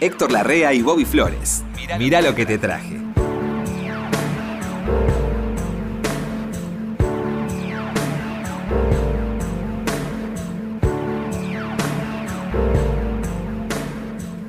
[0.00, 1.64] Héctor Larrea y Bobby Flores.
[1.98, 2.98] Mirá lo que te traje.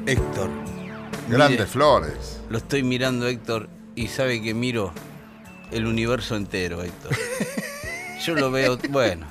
[0.05, 0.49] Héctor.
[1.27, 2.41] Grandes mire, flores.
[2.49, 4.91] Lo estoy mirando, Héctor, y sabe que miro
[5.71, 7.11] el universo entero, Héctor.
[8.25, 9.27] Yo lo veo, bueno.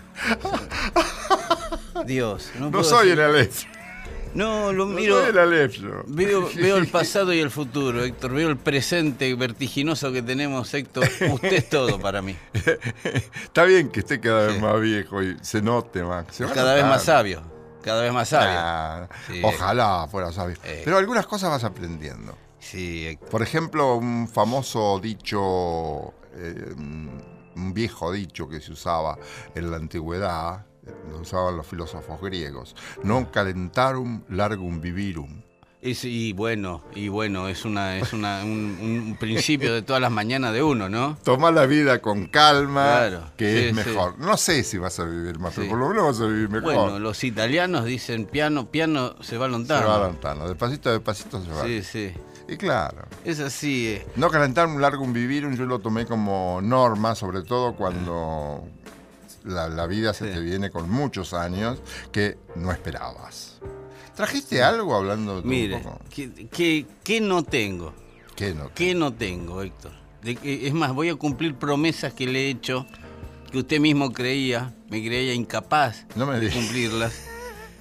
[2.07, 3.65] Dios, no, No puedo soy el decir- Aleph.
[4.38, 5.19] No, lo miro.
[5.19, 5.78] Aleph.
[6.06, 8.33] Veo, veo el pasado y el futuro, Héctor.
[8.33, 11.09] Veo el presente vertiginoso que tenemos, Héctor.
[11.33, 12.37] Usted es todo para mí.
[13.43, 14.60] Está bien que esté cada vez Sí.
[14.62, 16.27] más viejo y se note más.
[16.30, 17.43] Se Cada vez más sabio.
[17.82, 18.56] Cada vez más sabio.
[18.60, 19.41] Ah, Sí.
[19.43, 20.57] Ojalá fuera sabio.
[20.65, 20.82] Eh.
[20.84, 22.37] Pero algunas cosas vas aprendiendo.
[22.60, 23.29] Sí, Héctor.
[23.30, 29.18] Por ejemplo, un famoso dicho, eh, un viejo dicho que se usaba
[29.54, 30.65] en la antigüedad,
[31.11, 35.43] lo usaban los filósofos griegos, non calentarum largum vivirum.
[35.81, 40.11] Es- y bueno, y bueno, es una, es una, un, un principio de todas las
[40.11, 41.16] mañanas de uno, ¿no?
[41.23, 43.91] Toma la vida con calma, Claro, que sí, es sí.
[43.91, 44.19] mejor.
[44.19, 45.61] No sé si vas a vivir más, Sí.
[45.61, 46.75] pero por lo menos vas a vivir mejor.
[46.75, 49.87] Bueno, los italianos dicen piano, piano, se va se lontano.
[49.87, 51.63] va adelantando, despacito, despacito se va.
[51.65, 52.13] Sí, sí.
[52.51, 53.89] Y claro, Es así.
[53.89, 54.07] eh.
[54.16, 58.66] no calentarum largum vivirum yo lo tomé como norma, sobre todo cuando
[59.49, 60.35] la, la vida se Sí.
[60.35, 61.80] te viene con muchos años
[62.13, 63.59] que no esperabas.
[64.15, 66.00] ¿Trajiste algo hablando tú Mire, un poco?
[66.15, 67.93] ¿qué, qué, qué no tengo?
[68.37, 68.71] ¿Qué no?
[68.75, 69.93] ¿Qué no tengo, Héctor?
[70.22, 72.87] De es más, voy a cumplir promesas que le he hecho
[73.53, 77.12] que usted mismo creía, me creía incapaz No me de cumplirlas.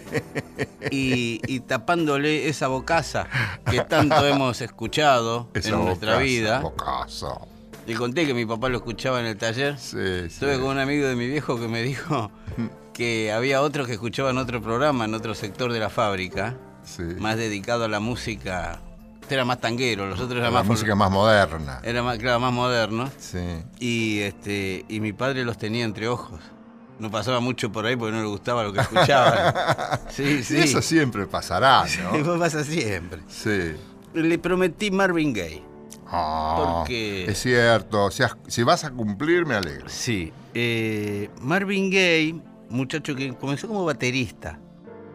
[0.92, 3.28] Y, y tapándole esa bocaza
[3.70, 6.60] que tanto hemos escuchado Esa en nuestra bocaza, vida.
[6.62, 7.28] bocaza.
[7.86, 9.78] Le conté que mi papá lo escuchaba en el taller.
[9.78, 10.26] Sí, sí.
[10.26, 12.32] Estuve con un amigo de mi viejo que me dijo
[12.94, 17.04] que había otros que escuchaban otro programa en otro sector de la fábrica, Sí.
[17.20, 18.80] más dedicado a la música.
[19.22, 21.80] Este era más tanguero, los otros la eran más, música más moderna.
[21.84, 23.10] era más, claro, más moderno.
[23.18, 23.40] Sí.
[23.80, 26.40] Y este y mi padre los tenía entre ojos.
[27.00, 29.54] No pasaba mucho por ahí porque no le gustaba lo que escuchaban.
[30.10, 30.58] Sí, sí.
[30.58, 32.16] Y eso siempre pasará, ¿no?
[32.16, 33.20] Eso pasa siempre.
[33.30, 33.74] Sí.
[34.14, 35.64] Le prometí Marvin Gaye.
[36.16, 38.12] Ah, Porque- Es cierto.
[38.12, 39.90] Si, has- si vas a cumplir, me alegro.
[39.90, 40.32] Sí.
[40.54, 42.36] eh, Marvin Gaye,
[42.70, 44.60] muchacho que comenzó como baterista.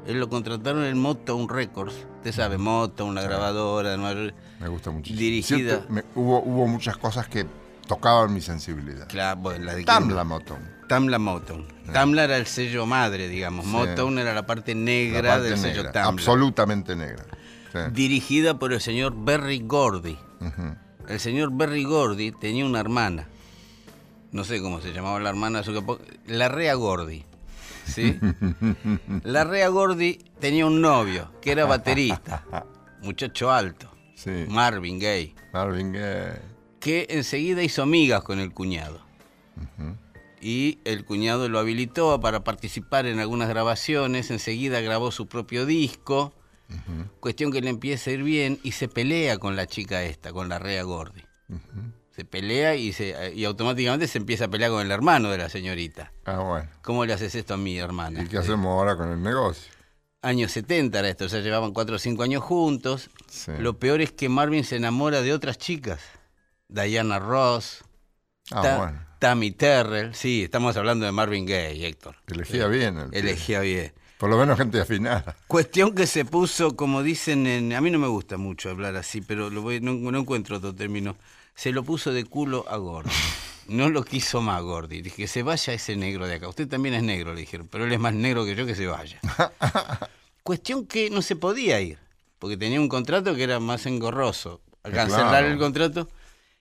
[0.06, 1.94] Él lo contrataron en Motown Records.
[2.16, 3.90] Usted sabe, Motown, una grabadora.
[3.90, 4.34] de Nueva York.
[4.58, 5.20] Me gusta muchísimo.
[5.20, 5.56] Dirigida.
[5.76, 7.46] Siempre me- hubo, hubo muchas cosas que
[7.86, 9.06] tocaban mi sensibilidad.
[9.06, 10.58] Claro, bueno, la de Tamla Motown.
[10.88, 11.66] Tamla Motown.
[11.92, 13.64] Tamla era el sello madre, digamos.
[13.66, 13.70] Sí.
[13.70, 16.08] Motown era la parte La negra parte del sello Tamla.
[16.08, 17.24] Absolutamente negra.
[17.72, 17.78] Sí.
[17.92, 20.18] Dirigida por el señor Berry Gordy.
[20.40, 20.74] Ujú.
[21.08, 23.26] El señor Berry Gordy tenía una hermana.
[24.32, 25.62] No sé cómo se llamaba la hermana.
[25.62, 27.24] su capo- La Rea Gordy.
[27.86, 28.18] ¿Sí?
[29.24, 32.44] La Rea Gordy tenía un novio que era baterista.
[33.02, 33.90] Muchacho alto.
[34.14, 34.44] Sí.
[34.48, 35.34] Marvin Gaye.
[35.52, 36.40] Marvin Gaye.
[36.80, 39.00] Que enseguida hizo migas con el cuñado.
[40.40, 44.30] Y el cuñado lo habilitó para participar en algunas grabaciones.
[44.30, 46.32] Enseguida grabó su propio disco.
[47.20, 50.48] Cuestión que le empieza a ir bien y se pelea con la chica esta, con
[50.48, 51.22] la Rea Gordy.
[52.14, 55.48] Se pelea y, se, y automáticamente se empieza a pelear con el hermano de la
[55.48, 56.12] señorita.
[56.24, 56.68] Ah, bueno.
[56.82, 58.22] ¿Cómo le haces esto a mi hermana?
[58.22, 59.72] ¿Y qué hacemos ahora con el negocio?
[60.20, 63.08] Años 70 era esto, o sea, llevaban 4 o 5 años juntos.
[63.28, 63.52] Sí.
[63.60, 66.00] Lo peor es que Marvin se enamora de otras chicas.
[66.68, 67.84] Diana Ross,
[68.50, 69.06] Ah, Ta- bueno.
[69.20, 70.14] Tammy Terrell.
[70.14, 72.16] Sí, estamos hablando de Marvin Gaye, Héctor.
[72.26, 72.98] Elegía bien.
[72.98, 73.14] el.
[73.14, 73.92] Elegía bien.
[74.18, 75.36] Por lo menos gente afinada.
[75.46, 77.72] Cuestión que se puso, como dicen en...
[77.72, 80.74] A mí no me gusta mucho hablar así, pero lo voy, no, no encuentro otro
[80.74, 81.16] término.
[81.54, 83.10] Se lo puso de culo a Gordy.
[83.68, 85.02] No lo quiso más Gordy.
[85.02, 86.48] Dije, que se vaya ese negro de acá.
[86.48, 88.86] Usted también es negro, le dijeron, pero él es más negro que yo, que se
[88.86, 89.20] vaya.
[90.42, 91.98] Cuestión que no se podía ir,
[92.38, 94.62] porque tenía un contrato que era más engorroso.
[94.82, 95.48] Al cancelar claro.
[95.48, 96.08] el contrato.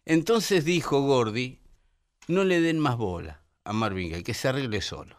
[0.05, 1.59] Entonces dijo Gordy,
[2.27, 5.15] no le den más bola a Marvin Gaye, que se arregle solo.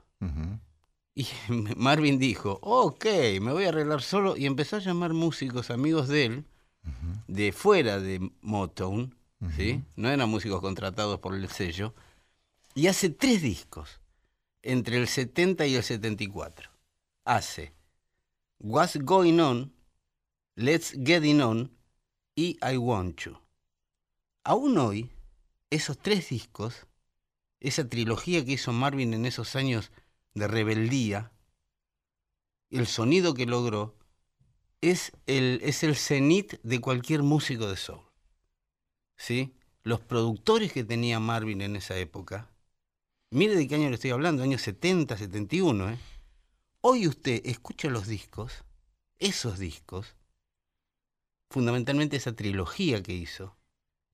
[1.19, 1.27] Y
[1.77, 3.05] Marvin dijo, ok,
[3.41, 6.45] me voy a arreglar solo y empezó a llamar músicos amigos de él,
[7.27, 9.17] de fuera de Motown,
[9.57, 9.83] ¿sí?
[9.97, 11.93] No eran músicos contratados por el sello,
[12.77, 14.01] y hace tres discos,
[14.63, 16.71] entre el 70 y el 74.
[17.25, 17.73] Hace
[18.61, 19.73] What's Going On,
[20.55, 21.77] Let's Get It On
[22.37, 23.37] y I Want You.
[24.45, 25.11] Aún hoy,
[25.69, 26.87] esos tres discos,
[27.59, 29.91] esa trilogía que hizo Marvin en esos años
[30.39, 31.33] de rebeldía,
[32.71, 33.97] el sonido que logró
[34.81, 38.05] es el, es el cenit de cualquier músico de soul.
[39.17, 39.55] ¿Sí?
[39.83, 42.51] Los productores que tenía Marvin en esa época,
[43.31, 45.99] mire de qué año le estoy hablando, años 70, 71, ¿eh?
[46.81, 48.65] Hoy usted escucha los discos,
[49.19, 50.15] esos discos,
[51.51, 53.57] fundamentalmente esa trilogía que hizo,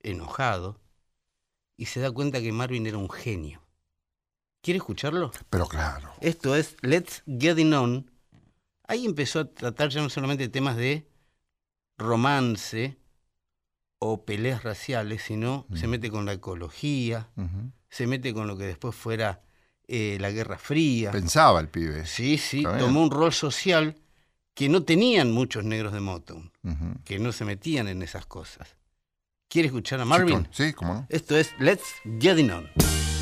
[0.01, 0.81] enojado,
[1.77, 3.64] y se da cuenta que Marvin era un genio.
[4.65, 5.31] ¿Quiere escucharlo?
[5.51, 6.11] Pero claro.
[6.23, 8.11] Esto es Let's Get It On.
[8.89, 11.07] Ahí empezó a tratar ya no solamente temas de
[11.99, 12.97] romance
[13.99, 17.29] o peleas raciales, sino se mete con la ecología,
[17.91, 19.43] se mete con lo que después fuera
[19.87, 21.11] eh, la Guerra Fría.
[21.11, 22.07] Pensaba el pibe.
[22.07, 22.87] Sí, sí, Está bien.
[22.87, 23.95] tomó un rol social
[24.55, 26.51] que no tenían muchos negros de Motown,
[27.05, 28.77] que no se metían en esas cosas.
[29.47, 30.49] ¿Quiere escuchar a Marvin?
[30.53, 31.07] Sí, cómo no.
[31.11, 31.85] Esto es Let's
[32.19, 33.14] Get It On.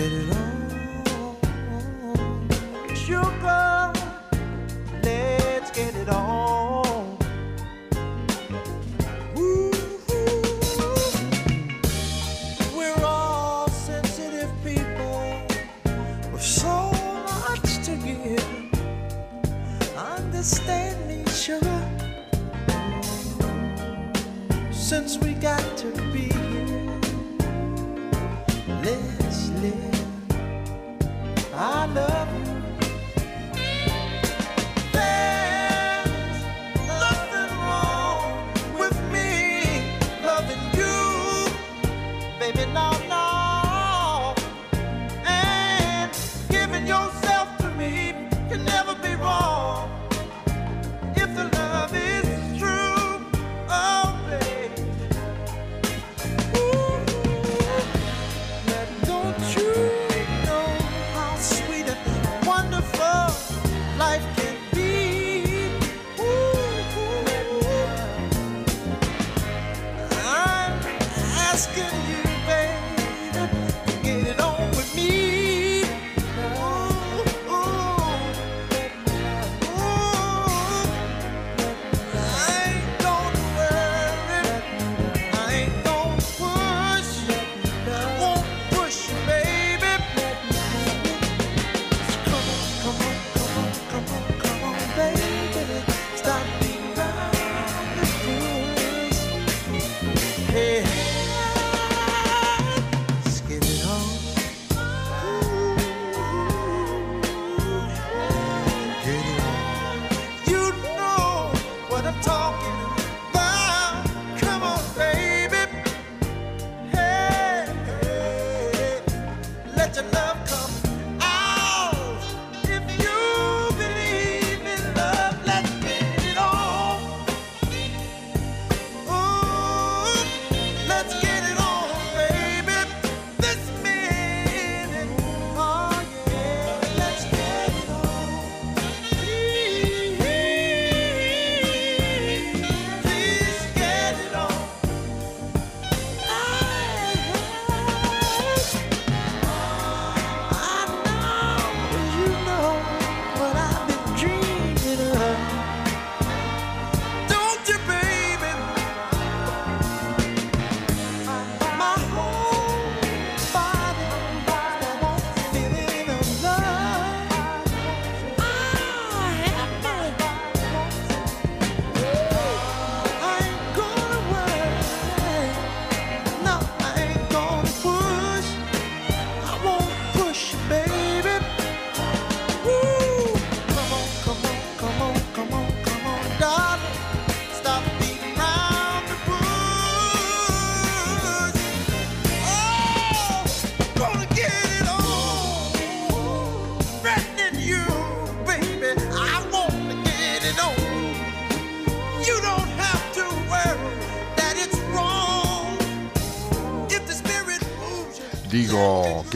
[0.00, 0.96] Get it on.
[2.94, 3.92] Sugar,
[5.02, 7.18] let's get it on.
[9.36, 9.70] Ooh,
[12.74, 15.42] we're all sensitive people
[16.32, 16.90] with so
[17.44, 18.42] much to give.
[19.98, 21.82] Understand me, sugar
[24.72, 27.00] since we got to be here.
[29.60, 30.04] Live.
[31.52, 32.49] I love you.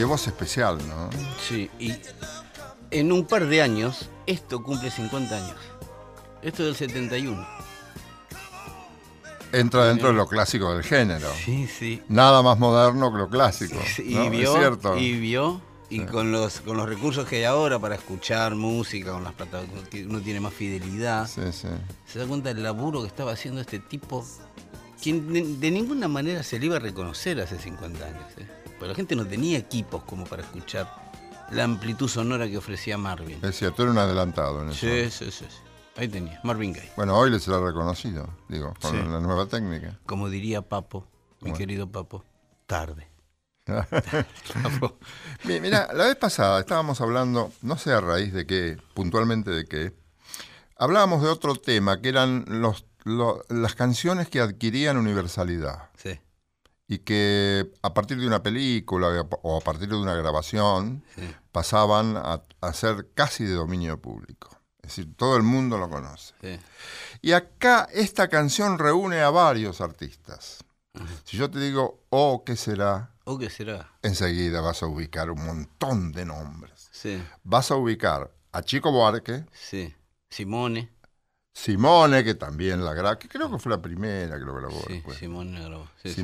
[0.05, 1.09] Qué voz especial, ¿no?
[1.49, 1.91] Sí, y
[2.91, 5.57] en un par de años, esto cumple 50 años.
[6.43, 7.47] Esto es del 71.
[9.51, 11.27] Entra dentro de lo clásico del género.
[11.43, 12.03] Sí, sí.
[12.07, 13.79] Nada más moderno que lo clásico.
[13.97, 14.29] Y ¿no?
[14.29, 14.95] vio, Es cierto.
[14.97, 15.59] y vio
[15.89, 19.87] Y con los con los recursos que hay ahora para escuchar música, con las plataformas,
[19.89, 21.67] que uno tiene más fidelidad, Sí, sí.
[22.05, 24.23] se da cuenta del laburo que estaba haciendo este tipo,
[25.01, 28.23] quien de, de ninguna manera se le iba a reconocer hace 50 años.
[28.37, 28.47] ¿eh?
[28.77, 30.87] Porque la gente no tenía equipos como para escuchar
[31.51, 33.39] la amplitud sonora que ofrecía Marvin.
[33.43, 34.79] Es cierto, era un adelantado en eso.
[34.79, 35.57] Sí, sí, sí, sí.
[35.97, 36.91] Ahí tenía, Marvin Gaye.
[36.97, 38.97] Bueno, hoy le será reconocido, digo, con Sí.
[38.97, 39.97] la nueva técnica.
[40.05, 41.07] Como diría Papo,
[41.39, 41.57] mi Bueno.
[41.57, 42.25] querido Papo,
[42.67, 43.07] tarde.
[45.45, 49.65] Mi- Mira, la vez pasada estábamos hablando, no sé a raíz de qué, puntualmente de
[49.65, 49.93] qué,
[50.77, 56.19] hablábamos de otro tema, que eran los, lo- las canciones que adquirían universalidad Sí,
[56.87, 59.07] y que a partir de una película
[59.41, 61.23] o a partir de una grabación sí.
[61.51, 64.49] pasaban a, a ser casi de dominio público.
[64.83, 66.33] Es decir, todo el mundo lo conoce.
[66.41, 66.59] sí.
[67.21, 70.63] Y acá esta canción reúne a varios artistas.
[71.23, 73.11] Si yo te digo, oh, ¿qué será?
[73.25, 73.91] ¿O qué será?
[74.03, 76.87] Enseguida vas a ubicar un montón de nombres.
[76.91, 79.93] Sí, Vas a ubicar a Chico Buarque, sí.
[80.29, 80.91] Simone.
[81.53, 84.93] Simone, que también la grabó, que creo que fue la primera que lo grabó Sí,
[84.93, 85.17] después.
[85.17, 85.85] Simone grabó.
[86.03, 86.15] Sí, sí.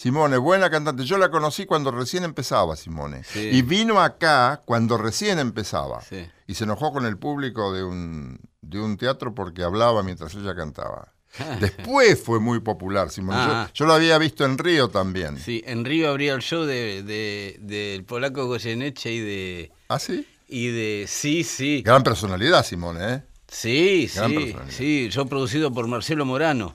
[0.00, 0.38] Simone.
[0.38, 1.04] Buena cantante.
[1.04, 3.22] Yo la conocí cuando recién empezaba Simone.
[3.24, 3.50] Sí.
[3.52, 6.00] Y vino acá cuando recién empezaba.
[6.00, 6.26] Sí.
[6.46, 10.54] Y se enojó con el público de un, de un teatro porque hablaba mientras ella
[10.54, 11.12] cantaba.
[11.60, 13.38] Después fue muy popular Simone.
[13.44, 13.70] Yo- Ah.
[13.74, 15.38] yo, lo había visto en Río también.
[15.38, 19.72] Sí, en Río habría el show de, de- del polaco Goyeneche y de.
[19.88, 20.26] ¿Ah, sí?
[20.48, 21.04] Y de.
[21.08, 21.82] Sí, sí.
[21.82, 23.22] Gran personalidad, Simone, ¿eh?
[23.48, 24.36] Sí, Gran sí.
[24.38, 24.74] personalidad.
[24.74, 26.74] Sí, yo producido por Marcelo Morano.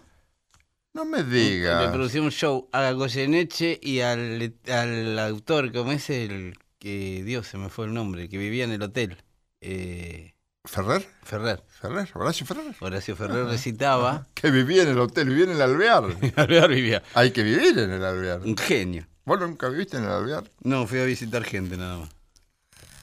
[0.95, 1.91] No me Le digas.
[1.91, 7.21] producí un show a Goyeneche y al, al autor, como es el que.
[7.25, 9.17] Dios, se me fue el nombre, el que vivía en el hotel.
[9.59, 10.33] Eh,
[10.63, 11.05] ¿Ferrer?
[11.21, 11.61] Ferrer.
[11.67, 12.09] ¿Ferrer?
[12.13, 12.75] ¿Horacio Ferrer?
[12.79, 14.25] Horacio Ferrer recitaba.
[14.33, 16.05] Que vivía en el hotel, vivía en el alvear.
[16.37, 17.03] Alvear vivía.
[17.13, 18.39] Hay que vivir en el alvear.
[18.41, 19.05] Un genio.
[19.25, 20.45] ¿Vos nunca viviste en el alvear?
[20.63, 22.09] No, fui a visitar gente nada más.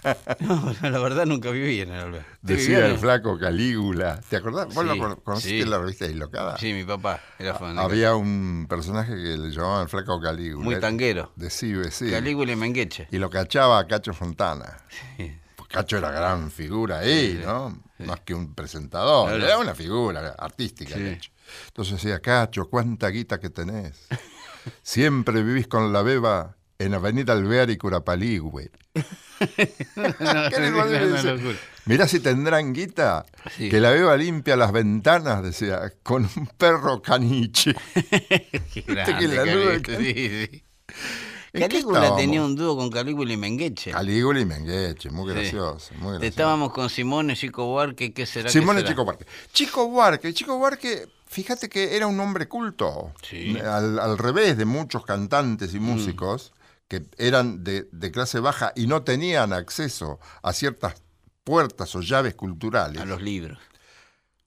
[0.40, 2.14] No, la verdad nunca viví en el.
[2.14, 4.20] ¿Usted Decía en el flaco Calígula.
[4.28, 4.66] ¿Te acordás?
[4.74, 5.68] ¿Vos Sí, lo cono- conociste sí.
[5.68, 6.58] la revista Dislocada?
[6.58, 7.76] Sí, mi papá era fan.
[7.76, 10.64] de Había un personaje que le llamaban el flaco Calígula.
[10.64, 11.32] Muy tanguero.
[11.36, 12.10] De Cibe, sí.
[12.10, 13.06] Calígula y Mengueche.
[13.10, 14.78] Y lo cachaba a Cacho Fontana.
[15.16, 15.32] Sí.
[15.56, 17.80] Pues Cacho era gran figura ahí, ¿no?
[17.98, 19.28] Más que un presentador.
[19.28, 19.44] Claro.
[19.44, 21.14] Era una figura artística, Sí.
[21.14, 21.30] Cacho.
[21.68, 24.08] Entonces decía, Cacho, ¿cuánta guita que tenés?
[24.82, 28.70] Siempre vivís con la beba en Avenida Alvear y Curapalí, güey.
[29.56, 29.84] ¿Qué.
[31.86, 33.68] Mirá si tendrán guita, Sí.
[33.68, 37.74] que la beba limpia las ventanas, decía, con un perro caniche.
[38.72, 40.62] Qué grande, que
[41.54, 43.90] la Calígula, tenía un dúo con Calígula y Mengueche.
[43.90, 45.34] Calígula y Mengueche, muy Sí.
[45.38, 46.24] gracioso, muy gracioso.
[46.24, 48.48] Estábamos con Simone, Chico Buarque, ¿qué será?
[48.48, 48.90] Simone será?
[48.90, 49.26] Chico Buarque.
[49.52, 53.12] Chico Buarque, Chico Buarque, fíjate que era un hombre culto.
[53.28, 53.58] Sí.
[53.58, 56.52] Al, al revés de muchos cantantes y músicos
[56.92, 60.96] que eran de, de clase baja y no tenían acceso a ciertas
[61.42, 63.00] puertas o llaves culturales.
[63.00, 63.58] A los libros.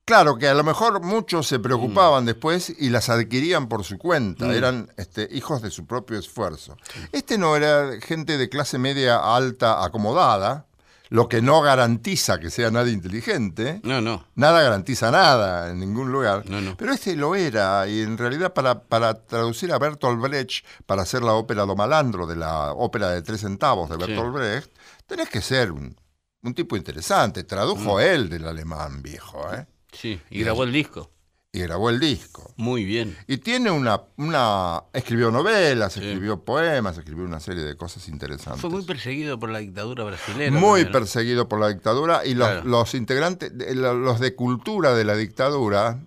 [0.06, 2.28] Claro que a lo mejor muchos se preocupaban Mm.
[2.28, 6.78] después y las adquirían por su cuenta, eran este, hijos de su propio esfuerzo.
[7.12, 10.68] Este no era gente de clase media alta acomodada,
[11.16, 13.80] lo que no garantiza que sea nadie inteligente.
[13.84, 14.28] No, no.
[14.36, 16.44] Nada garantiza nada en ningún lugar.
[16.50, 16.76] No, no.
[16.76, 21.22] Pero este lo era, y en realidad para, para traducir a Bertolt Brecht, para hacer
[21.24, 24.02] la ópera Do Malandro, de la ópera de tres centavos de Sí.
[24.02, 24.72] Bertolt Brecht,
[25.08, 25.96] tenés que ser un,
[26.44, 27.44] un tipo interesante.
[27.46, 28.00] Tradujo Mm.
[28.02, 29.66] él del alemán viejo, ¿eh?
[29.94, 31.10] Sí, y Y grabó el disco.
[31.56, 32.54] Y grabó el disco.
[32.58, 33.16] Muy bien.
[33.28, 34.84] Y tiene una, una...
[34.92, 36.02] Escribió novelas, Sí.
[36.02, 38.60] escribió poemas, escribió una serie de cosas interesantes.
[38.62, 40.60] Fue muy perseguido por la dictadura brasileña.
[40.60, 42.64] Muy perseguido por la dictadura y los, Claro.
[42.68, 46.02] los integrantes, los de cultura de la dictadura,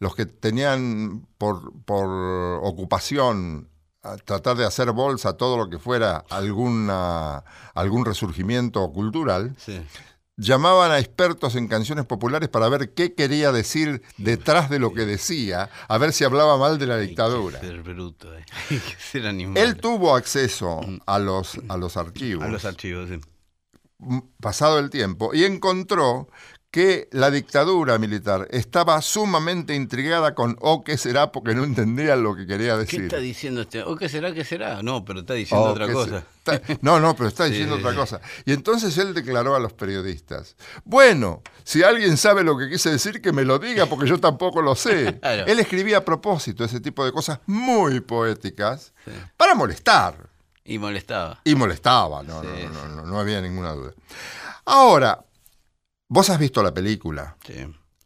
[0.00, 2.06] los que tenían por, por
[2.62, 3.68] ocupación
[4.02, 7.42] a tratar de hacer bolsa todo lo que fuera alguna,
[7.74, 9.80] algún resurgimiento cultural, Sí.
[10.36, 15.06] Llamaban a expertos en canciones populares para ver qué quería decir detrás de lo que
[15.06, 17.58] decía, a ver si hablaba mal de la dictadura.
[17.58, 18.44] Hay que ser bruto, eh.
[18.70, 19.56] Hay que ser animal.
[19.62, 22.44] Él tuvo acceso a los, a los archivos.
[22.44, 23.20] A los archivos, sí.
[24.00, 26.28] m- pasado el tiempo y encontró
[26.74, 32.34] que la dictadura militar estaba sumamente intrigada con o qué será porque no entendía lo
[32.34, 33.02] que quería ¿Qué decir.
[33.04, 33.84] está diciendo este?
[33.84, 34.34] ¿O qué será?
[34.34, 34.82] ¿Qué será?
[34.82, 36.24] No, pero está diciendo O otra qué cosa.
[36.44, 37.96] se- está- no, no, pero está diciendo sí, otra sí.
[37.96, 38.20] cosa.
[38.44, 43.22] Y entonces él declaró a los periodistas, bueno, si alguien sabe lo que quise decir,
[43.22, 45.16] que me lo diga, porque yo tampoco lo sé.
[45.20, 45.46] Claro.
[45.46, 48.92] Él escribía a propósito ese tipo de cosas muy poéticas
[49.36, 50.28] para molestar.
[50.64, 51.40] Y molestaba.
[51.44, 53.92] Y molestaba, no, no, no, no, no había ninguna duda.
[54.64, 55.24] Ahora,
[56.14, 57.36] vos has visto la película.
[57.44, 57.54] Sí.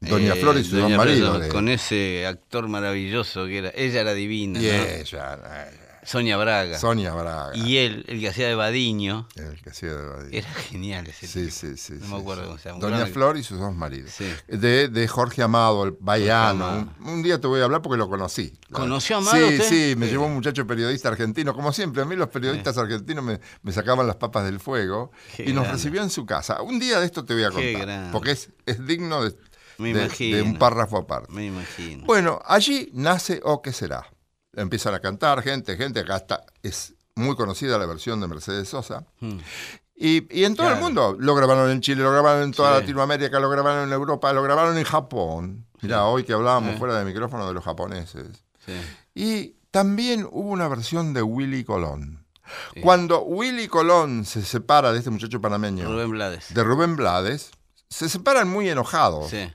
[0.00, 3.72] Doña Flor y su Doña don marido Flor, Con ese actor maravilloso que era.
[3.74, 4.58] Ella era divina.
[4.60, 4.68] Y ¿no?
[4.68, 6.78] ella, eh, Sonia Braga.
[6.78, 7.54] Sonia Braga.
[7.56, 10.38] Y él, el que hacía de Badiño, El que hacía de Badía.
[10.38, 11.50] era genial ese Sí, tipo.
[11.52, 11.92] sí, sí.
[12.00, 12.46] No sí, me acuerdo sí.
[12.48, 12.80] cómo se llama.
[12.80, 14.10] Doña Gran- Flor y sus dos maridos.
[14.16, 14.26] Sí.
[14.48, 16.90] De, de Jorge Amado, el baiano.
[17.00, 18.58] Un, un día te voy a hablar porque lo conocí.
[18.72, 19.68] ¿Conoció a Amado Sí, usted?
[19.68, 21.54] sí, me llevó un muchacho periodista argentino.
[21.54, 25.48] Como siempre, a mí los periodistas argentinos me, me sacaban las papas del fuego Qué
[25.50, 26.62] y nos recibió en su casa.
[26.62, 27.86] Un día de esto te voy a Qué contar.
[27.86, 28.12] grande.
[28.12, 29.34] Porque es, es digno de,
[29.76, 30.36] Me de- imagino.
[30.38, 31.32] de un párrafo aparte.
[31.32, 32.06] Me imagino.
[32.06, 34.06] Bueno, allí nace O qué será.
[34.54, 39.04] Empiezan a cantar gente, gente, acá está, es muy conocida la versión de Mercedes Sosa.
[39.20, 39.38] Mm.
[40.00, 42.80] Y, y en todo el mundo, lo grabaron en Chile, lo grabaron en toda Sí.
[42.82, 45.66] Latinoamérica, lo grabaron en Europa, lo grabaron en Japón.
[45.82, 46.78] Mirá, hoy que hablábamos Sí.
[46.78, 48.44] fuera de micrófono de los japoneses.
[48.64, 48.72] Sí.
[49.14, 52.24] Y también hubo una versión de Willy Colón.
[52.80, 56.54] Cuando Willy Colón se separa de este muchacho panameño, Rubén Blades.
[56.54, 57.50] de Rubén Blades,
[57.90, 59.30] se separan muy enojados.
[59.30, 59.50] Sí.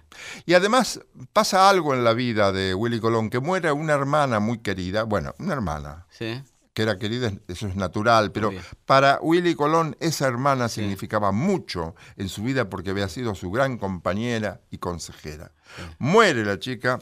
[0.46, 1.00] Y además
[1.34, 5.34] pasa algo en la vida de Willy Colón, que muere una hermana muy querida, bueno,
[5.40, 6.42] una hermana Sí.
[6.74, 8.52] que era querida, eso es natural, pero
[8.86, 13.78] para Willy Colón esa hermana significaba mucho en su vida porque había sido su gran
[13.78, 15.52] compañera y consejera.
[16.00, 17.00] Muere la chica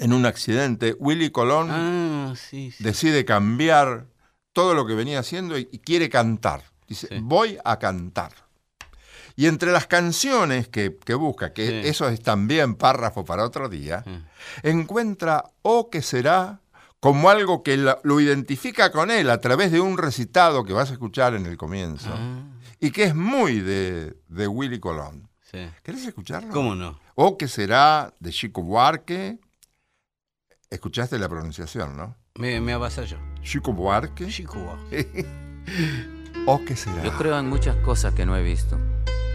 [0.00, 2.34] en un accidente, Willy Colón Ah,
[2.80, 4.06] decide cambiar
[4.52, 6.64] todo lo que venía haciendo y, y quiere cantar.
[6.88, 8.32] Dice, voy a cantar.
[9.40, 11.88] Y entre las canciones que, que busca, que Sí.
[11.88, 14.22] eso es también párrafo para otro día, Sí.
[14.64, 16.60] encuentra O que será
[17.00, 20.90] como algo que la- lo identifica con él a través de un recitado que vas
[20.90, 22.42] a escuchar en el comienzo Ah,
[22.78, 25.30] y que es muy de, de Willy Colón.
[25.50, 25.66] sí.
[25.82, 26.52] ¿Querés escucharlo?
[26.52, 27.00] ¿Cómo no?
[27.14, 29.38] O que será de Chico Buarque.
[30.68, 32.14] Escuchaste la pronunciación, ¿no?
[32.34, 33.16] Me, me avasalló.
[33.42, 34.26] Chico Buarque.
[34.28, 34.76] Chico, guau.
[36.46, 37.02] ¿O qué será?
[37.02, 38.78] Yo creo en muchas cosas que no he visto.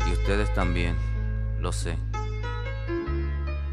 [0.08, 0.96] Y ustedes también,
[1.60, 1.98] lo sé.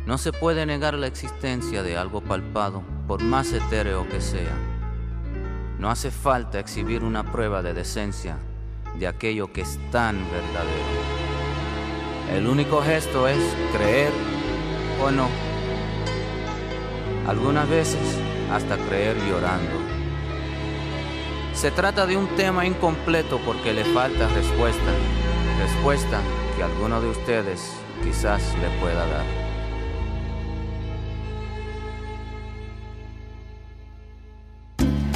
[0.07, 4.57] No se puede negar la existencia de algo palpado, por más etéreo que sea.
[5.79, 8.39] No hace falta exhibir una prueba de decencia
[8.99, 11.23] de aquello que es tan verdadero.
[12.33, 13.39] El único gesto es
[13.77, 14.13] creer
[15.03, 15.29] o no.
[17.27, 18.19] Algunas veces
[18.51, 19.73] hasta creer llorando.
[21.55, 24.93] Se trata de un tema incompleto porque le falta respuesta.
[25.63, 26.21] Respuesta
[26.57, 27.71] que alguno de ustedes
[28.03, 29.25] quizás le pueda dar.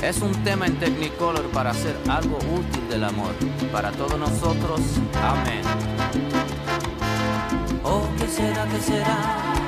[0.05, 3.35] Es un tema en Technicolor para hacer algo útil del amor.
[3.73, 4.81] Para todos nosotros,
[5.21, 5.63] amén.
[7.83, 9.19] Oh, ¿qué será, qué será?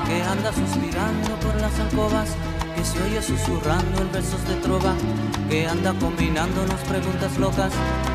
[0.06, 2.36] Que anda suspirando por las alcobas,
[2.78, 4.94] que se oye susurrando en versos de trova,
[5.48, 7.72] que anda combinándonos preguntas locas,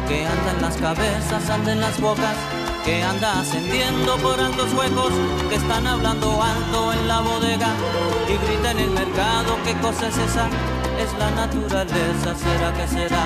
[0.08, 2.36] que anda en las cabezas, anda en las bocas,
[2.86, 5.12] que anda ascendiendo por altos huecos,
[5.50, 7.72] que están hablando alto en la bodega
[8.30, 10.48] y grita en el mercado, ¿qué cosa es esa?
[10.98, 13.26] Es la naturaleza, será que será,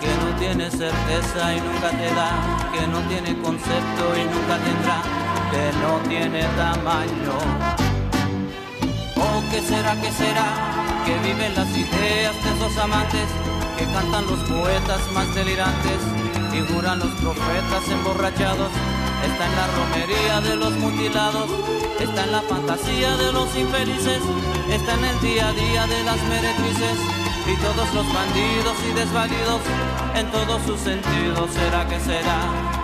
[0.00, 2.30] que no tiene certeza y nunca te da,
[2.72, 5.02] que no tiene concepto y nunca tendrá,
[5.50, 7.87] que no tiene tamaño.
[9.20, 11.02] Oh, ¿qué será, qué será?
[11.04, 13.28] Que viven las ideas de esos amantes,
[13.76, 15.98] que cantan los poetas más delirantes,
[16.52, 18.70] figuran los profetas emborrachados,
[19.26, 21.50] está en la romería de los mutilados,
[21.98, 24.22] está en la fantasía de los infelices,
[24.70, 26.98] está en el día a día de las meretrices
[27.46, 29.60] y todos los bandidos y desvalidos
[30.14, 31.50] en todos sus sentidos.
[31.50, 32.38] ¿Será que será?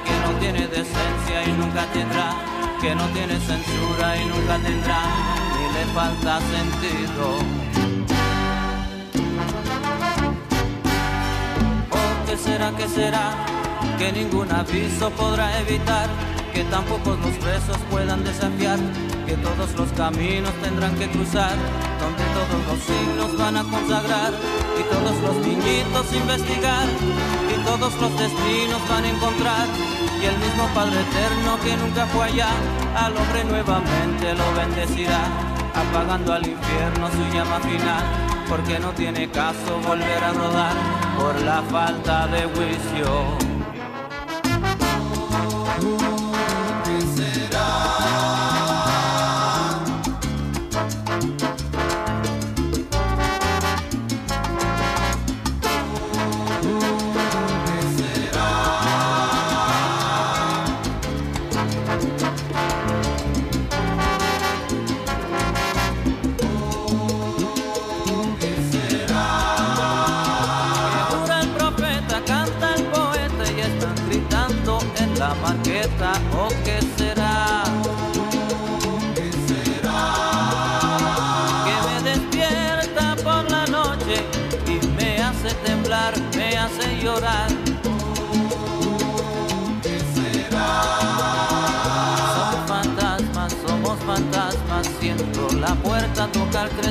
[0.04, 2.34] Que no tiene decencia y nunca tendrá,
[2.80, 5.02] que no tiene censura y nunca tendrá,
[5.92, 7.38] falta sentido.
[12.26, 13.32] ¿qué será, qué será?
[13.98, 16.08] Que ningún aviso podrá evitar,
[16.52, 18.78] que tampoco los presos puedan desafiar,
[19.26, 21.54] que todos los caminos tendrán que cruzar,
[22.00, 24.32] donde todos los signos van a consagrar,
[24.78, 26.88] y todos los niñitos investigar,
[27.52, 29.66] y todos los destinos van a encontrar,
[30.20, 32.50] y el mismo Padre Eterno que nunca fue allá,
[32.96, 35.22] al hombre nuevamente lo bendecirá,
[35.74, 38.04] apagando al infierno su llama final,
[38.48, 40.76] porque no tiene caso volver a rodar
[41.18, 43.53] por la falta de juicio.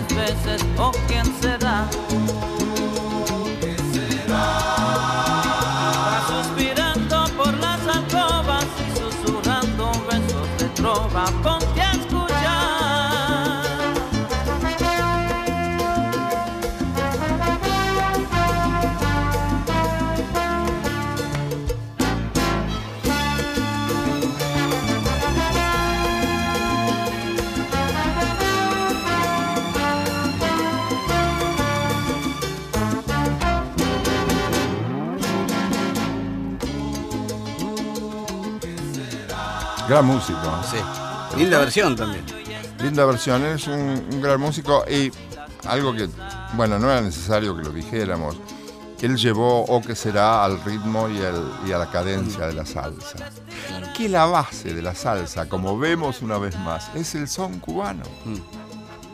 [0.07, 0.65] Tres veces.
[0.77, 1.87] ¿O quién será?
[4.31, 11.25] Va suspirando por las alcobas y susurrando besos de trova.
[39.93, 40.39] Gran músico.
[40.71, 40.77] Sí.
[41.37, 42.25] Linda versión también.
[42.81, 45.11] Linda versión, es un, un gran músico y
[45.67, 46.09] algo que,
[46.53, 48.35] bueno, no era necesario que lo dijéramos.
[49.01, 52.65] Él llevó O que será al ritmo y, el- y a la cadencia de la
[52.65, 53.29] salsa.
[53.95, 58.01] Que la base de la salsa, como vemos una vez más, es el son cubano.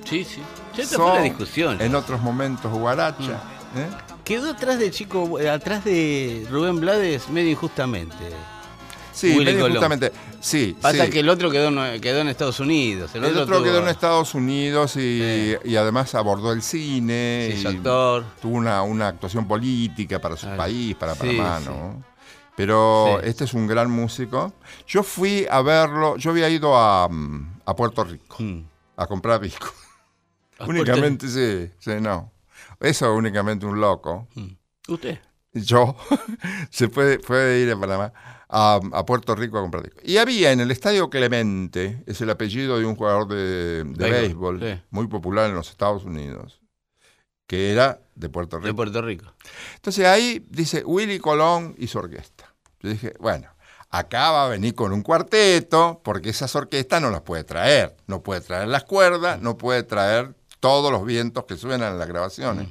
[0.05, 0.41] Sí, sí.
[0.77, 1.81] Ya esta Son, fue la discusión.
[1.81, 3.33] En otros momentos guaracha.
[3.75, 3.89] ¿eh?
[4.23, 8.15] Quedó atrás de Chico, eh, atrás de Rubén Blades medio injustamente.
[9.19, 10.11] Sí, Willy justamente.
[10.39, 11.11] Sí, Pasa sí.
[11.11, 13.13] que el otro quedó, quedó en Estados Unidos.
[13.15, 15.55] El, El otro tuvo- quedó en Estados Unidos y, Sí.
[15.65, 17.53] y además abordó el cine.
[17.53, 18.23] Hizo y actor.
[18.41, 21.65] Tuvo una, una actuación política para su país, para sí, Panamá, sí.
[21.67, 22.03] ¿no?
[22.55, 23.29] Pero Sí.
[23.29, 24.53] este es un gran músico.
[24.87, 28.61] Yo fui a verlo, yo había ido a, mm, a Puerto Rico Mm.
[28.97, 29.67] a comprar disco.
[30.59, 32.31] ¿A únicamente, sí, sí, no.
[32.79, 34.27] Eso únicamente un loco.
[34.35, 34.47] Mm.
[34.89, 35.19] ¿Usted?
[35.53, 35.95] Yo
[36.69, 38.13] se puede, puede ir a Panamá,
[38.49, 40.03] a, a Puerto Rico a comprar discos.
[40.03, 44.57] Y había en el Estadio Clemente, es el apellido de un jugador de, de Béisbol,
[44.57, 44.83] béisbol, sí.
[44.89, 46.59] muy popular en los Estados Unidos,
[47.47, 48.75] que era de Puerto De Rico.
[48.75, 49.33] Puerto Rico.
[49.75, 52.53] Entonces ahí dice Willy Colón y su orquesta.
[52.81, 53.49] Yo dije, bueno,
[53.89, 57.95] acá va a venir con un cuarteto, porque esas orquestas no las puede traer.
[58.07, 62.07] No puede traer las cuerdas, no puede traer todos los vientos que suenan en las
[62.07, 62.69] grabaciones.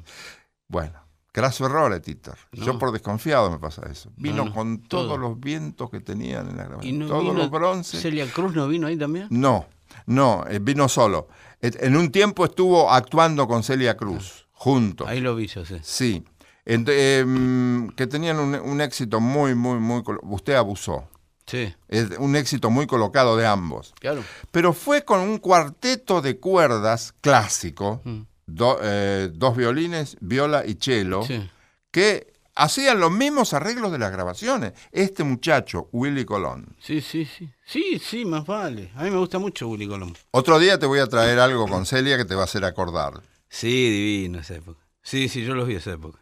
[0.69, 2.37] Bueno, graso error, Titor.
[2.53, 4.11] Yo por desconfiado me pasa eso.
[4.17, 5.07] Vino no, con todo.
[5.07, 6.99] todos los vientos que tenían en la ¿Y grabación.
[6.99, 8.01] no todos vino los bronces.
[8.03, 9.27] Celia Cruz no vino ahí también?
[9.31, 9.67] No,
[10.07, 11.29] no, eh, vino solo.
[11.61, 15.07] En un tiempo estuvo actuando con Celia Cruz, juntos.
[15.09, 15.77] Ahí lo vi yo, sí.
[15.83, 16.25] Sí.
[16.64, 20.03] Em, que tenían un, un éxito muy, muy, muy...
[20.23, 21.09] Usted abusó.
[21.47, 23.95] Sí, Es un éxito muy colocado de ambos.
[24.01, 24.23] claro.
[24.51, 28.21] Pero fue con un cuarteto de cuerdas clásico, Mm.
[28.49, 31.49] Do- eh, dos violines, viola y cello, Sí.
[31.91, 34.73] que hacían los mismos arreglos de las grabaciones.
[34.91, 36.75] Este muchacho, Willy Colón.
[36.81, 37.49] Sí, sí, sí.
[37.65, 38.91] Sí, sí, más vale.
[38.97, 40.17] A mí me gusta mucho Willy Colón.
[40.33, 43.23] Otro día te voy a traer algo con Celia que te va a hacer acordar.
[43.49, 44.81] Sí, divino esa época.
[45.03, 46.19] Sí, sí, yo los vi esa época.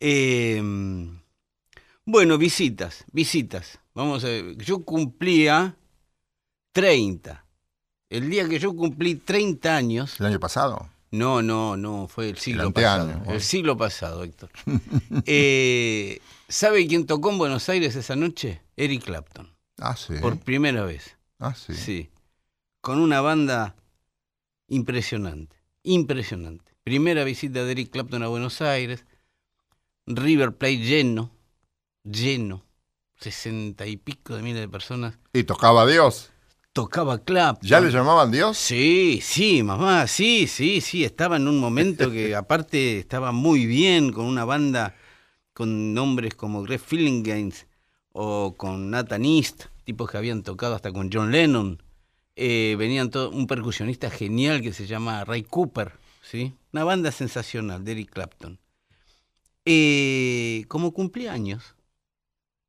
[0.00, 0.62] Eh,
[2.04, 3.80] bueno, visitas, visitas.
[3.94, 4.56] Vamos a ver.
[4.58, 5.76] Yo cumplía
[6.72, 7.44] 30.
[8.08, 10.18] El día que yo cumplí 30 años.
[10.20, 10.88] ¿El año pasado?
[11.10, 13.06] No, no, no, fue el siglo pasado.
[13.06, 13.32] bueno.
[13.32, 14.50] El siglo pasado, Héctor.
[15.24, 18.62] Eh, ¿Sabe quién tocó en Buenos Aires esa noche?
[18.76, 19.50] Eric Clapton.
[19.78, 20.14] Ah, sí.
[20.20, 21.16] Por primera vez.
[21.38, 21.74] Ah, sí.
[21.74, 22.10] Sí.
[22.80, 23.74] Con una banda
[24.68, 25.56] impresionante.
[25.82, 26.72] Impresionante.
[26.84, 29.04] Primera visita de Eric Clapton a Buenos Aires.
[30.06, 31.30] River Plate lleno.
[32.04, 32.64] Lleno.
[33.20, 35.18] Sesenta y pico de miles de personas.
[35.32, 36.30] Y tocaba Dios.
[36.78, 37.68] Tocaba Clapton.
[37.68, 38.56] ¿Ya le llamaban Dios?
[38.56, 41.02] Sí, sí, mamá, sí, sí, sí.
[41.02, 44.94] Estaba en un momento que aparte estaba muy bien con una banda
[45.52, 46.80] con nombres como Greg
[47.24, 47.66] Games
[48.12, 51.82] o con Nathan East, tipos que habían tocado hasta con John Lennon.
[52.36, 56.54] Eh, venían todo, un percusionista genial que se llama Ray Cooper, ¿sí?
[56.72, 58.60] Una banda sensacional de Eric Clapton.
[59.64, 61.74] Eh, como cumpleaños,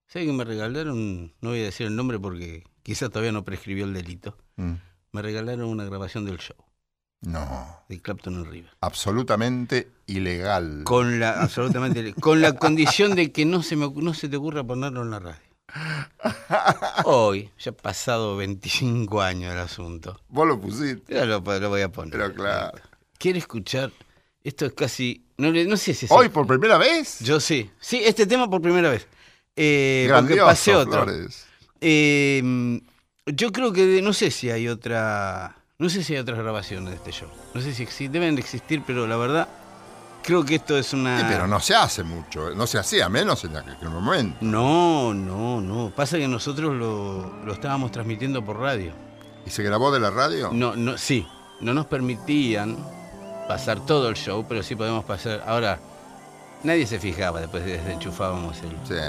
[0.08, 1.36] ¿sabe que me regalaron?
[1.42, 4.74] No voy a decir el nombre porque quizás todavía no prescribió el delito Mm,
[5.14, 6.56] me regalaron una grabación del show
[7.22, 8.72] No, de Clapton en River.
[8.82, 10.82] absolutamente ilegal.
[10.86, 14.64] Con la, absolutamente, con la condición de que no se, me, no se te ocurra
[14.64, 15.42] ponerlo en la radio.
[17.06, 20.20] Hoy, ya ha pasado 25 años el asunto.
[20.30, 21.14] Vos lo pusiste.
[21.14, 22.12] Ya lo, lo voy a poner.
[22.14, 22.80] Pero claro.
[23.18, 23.92] ¿Quiere escuchar?
[24.44, 25.26] Esto es casi.
[25.38, 26.12] No, no sé si es.
[26.12, 27.20] ¿Hoy por primera vez?
[27.20, 27.70] Yo sí.
[27.80, 29.08] Sí, este tema por primera vez.
[29.56, 31.04] Eh, porque pasé otro.
[31.04, 31.46] Flores.
[31.82, 32.82] Eh,
[33.26, 35.56] yo creo que no sé si hay otra.
[35.78, 37.30] No sé si hay otras grabaciones de este show.
[37.54, 39.48] No sé si exi- deben de existir, pero la verdad
[40.24, 41.20] creo que esto es una.
[41.20, 42.54] Sí, pero no se hace mucho.
[42.56, 44.38] No se hacía menos en aquel momento.
[44.42, 45.92] No, no, no.
[45.96, 48.92] Pasa que nosotros lo, lo estábamos transmitiendo por radio.
[49.46, 50.50] ¿Y se grabó de la radio?
[50.52, 51.26] No, no, sí.
[51.62, 52.78] No nos permitían
[53.48, 55.44] pasar todo el show, pero sí podemos pasar.
[55.48, 55.80] Ahora,
[56.62, 58.72] Nadie se fijaba después de desenchufábamos el.
[58.86, 59.02] Sí.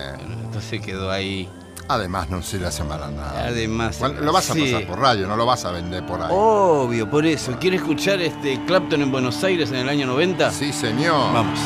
[0.44, 1.48] Entonces quedó ahí.
[1.90, 3.46] Además, no se le hace mal a nada.
[3.48, 3.98] Además.
[3.98, 4.60] Bueno, lo vas a sí.
[4.60, 6.28] pasar por radio, no lo vas a vender por ahí.
[6.30, 7.56] Obvio, por eso.
[7.58, 10.52] ¿Quiere escuchar este Clapton en Buenos Aires en el año 90?
[10.52, 11.32] Sí, señor.
[11.32, 11.58] Vamos.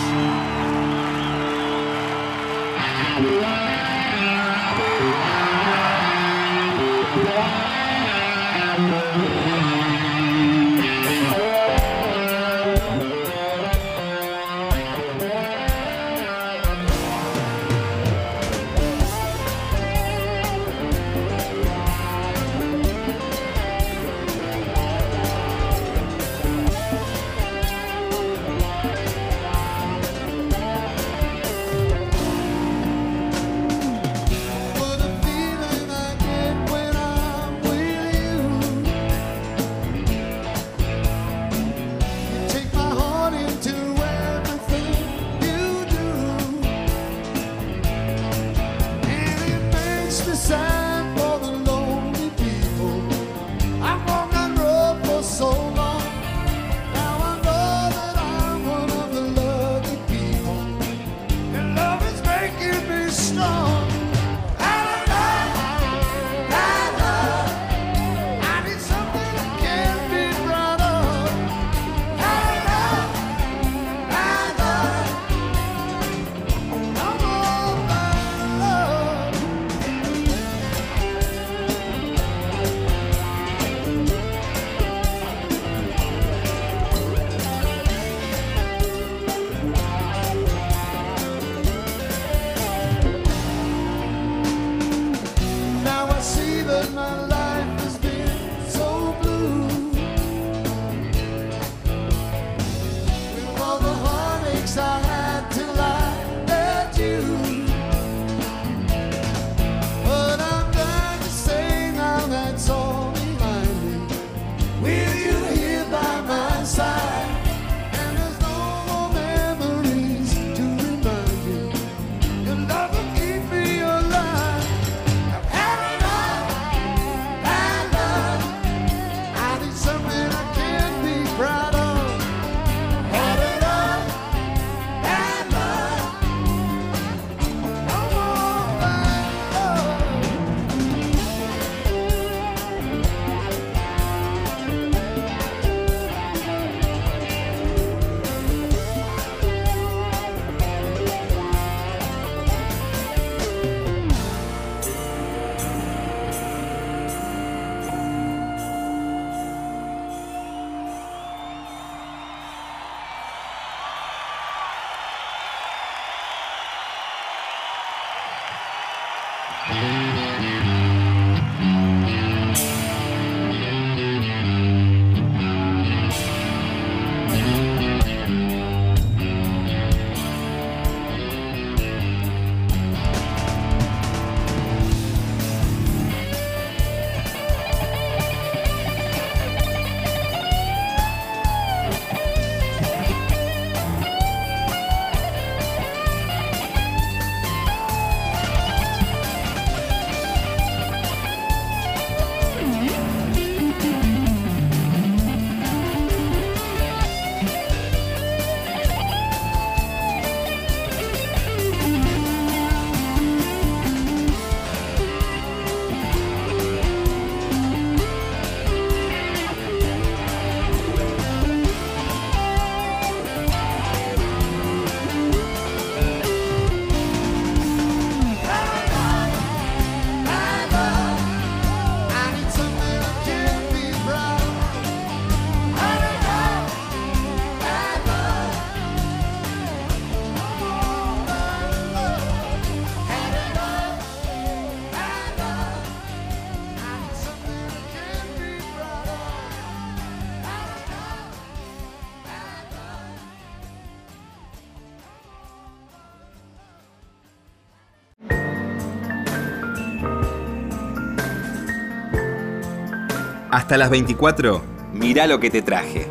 [263.55, 264.61] Hasta las 24,
[264.95, 266.11] mirá lo que te traje.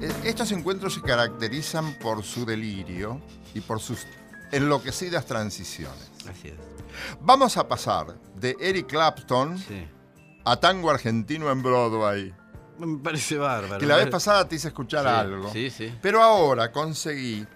[0.00, 3.20] Eh, Estos encuentros se caracterizan por su delirio
[3.54, 4.06] y por sus
[4.52, 6.10] enloquecidas transiciones.
[6.28, 6.54] Así es.
[7.20, 9.86] Vamos a pasar de Eric Clapton Sí.
[10.44, 12.34] a tango argentino en Broadway.
[12.78, 13.78] Me parece bárbaro.
[13.78, 15.52] Que la vez pasada te hice escuchar Sí, algo.
[15.52, 15.94] Sí, sí.
[16.02, 17.46] Pero ahora conseguí.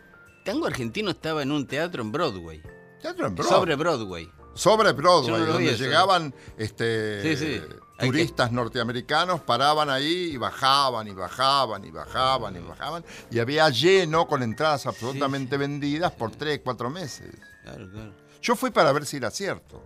[0.44, 2.62] Tango argentino estaba en un teatro en Broadway.
[3.00, 3.58] Teatro en Broadway.
[3.58, 4.30] Sobre Broadway.
[4.54, 5.82] sobre Broadway, no donde eso.
[5.84, 7.62] llegaban este, Sí, sí.
[7.98, 13.04] Hay turistas norteamericanos, paraban ahí y bajaban y bajaban y bajaban y bajaban.
[13.30, 17.30] Y había lleno con entradas absolutamente vendidas por tres, cuatro meses.
[17.62, 18.12] Claro, claro.
[18.40, 19.82] Yo fui para ver si era cierto.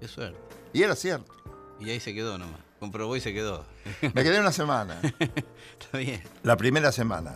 [0.00, 0.38] Qué suerte.
[0.72, 1.32] Y era cierto.
[1.80, 2.60] Y ahí se quedó nomás.
[2.78, 3.64] Comprobó y se quedó.
[4.00, 5.00] Me quedé una semana,
[5.80, 6.22] Está bien.
[6.44, 7.34] la primera semana.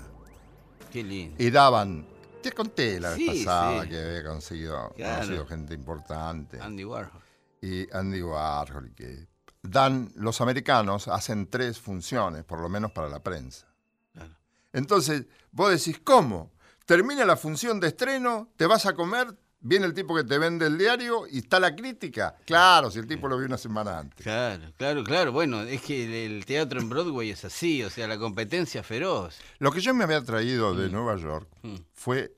[0.92, 1.42] Qué lindo.
[1.42, 2.06] Y daban.
[2.42, 3.88] Te conté la vez pasada sí.
[3.90, 5.14] que había conseguido, Claro.
[5.20, 6.60] conocido gente importante.
[6.60, 7.20] Andy Warhol.
[7.60, 9.26] y Andy Warhol, que
[9.62, 13.66] dan, los americanos hacen tres funciones, por lo menos para la prensa.
[14.14, 14.34] Claro.
[14.72, 16.50] Entonces, vos decís, ¿cómo?
[16.86, 20.66] Termina la función de estreno, te vas a comer, viene el tipo que te vende
[20.66, 22.34] el diario y está la crítica.
[22.46, 24.22] Claro, si el tipo lo vio una semana antes.
[24.24, 25.32] Claro, claro, claro.
[25.32, 29.38] Bueno, es que el, teatro en Broadway es así, o sea, la competencia feroz.
[29.58, 31.76] Lo que yo me había traído de Nueva York Mm.
[31.92, 32.36] fue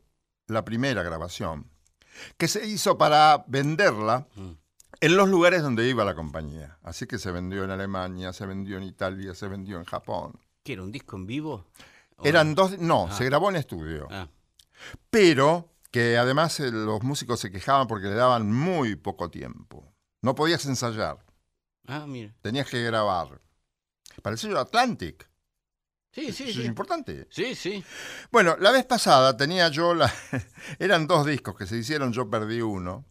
[0.48, 1.70] la primera grabación,
[2.36, 4.50] que se hizo para venderla Mm.
[5.00, 6.78] en los lugares donde iba la compañía.
[6.82, 10.38] Así que se vendió en Alemania, se vendió en Italia, se vendió en Japón.
[10.64, 11.66] ¿Qué era un disco en vivo?
[12.16, 13.16] ¿O Eran dos, no, Ah.
[13.16, 14.06] se grabó en estudio.
[14.10, 14.28] Ah,
[15.10, 19.94] Pero que además eh, los músicos se quejaban porque le daban muy poco tiempo.
[20.22, 21.24] No podías ensayar,
[21.86, 22.34] ah, mira.
[22.42, 23.40] tenías que grabar.
[24.22, 25.28] Para el sello Atlantic.
[26.12, 26.64] Sí, sí, Eso es sí.
[26.64, 27.26] importante.
[27.30, 27.82] Sí, sí.
[28.30, 30.12] Bueno, la vez pasada tenía yo la.
[30.78, 33.06] Eran dos discos que se hicieron, yo perdí uno.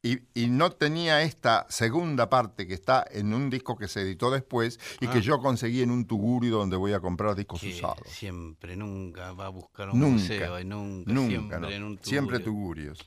[0.00, 4.30] Y, y no tenía esta segunda parte que está en un disco que se editó
[4.30, 5.10] después y Ah.
[5.10, 8.06] que yo conseguí en un tugurio donde voy a comprar discos Que usados.
[8.08, 11.68] siempre, nunca va a buscar un Nunca, museo y nunca, Nunca, siempre no.
[11.70, 12.92] en un Siempre tugurio.
[12.92, 13.06] tugurios.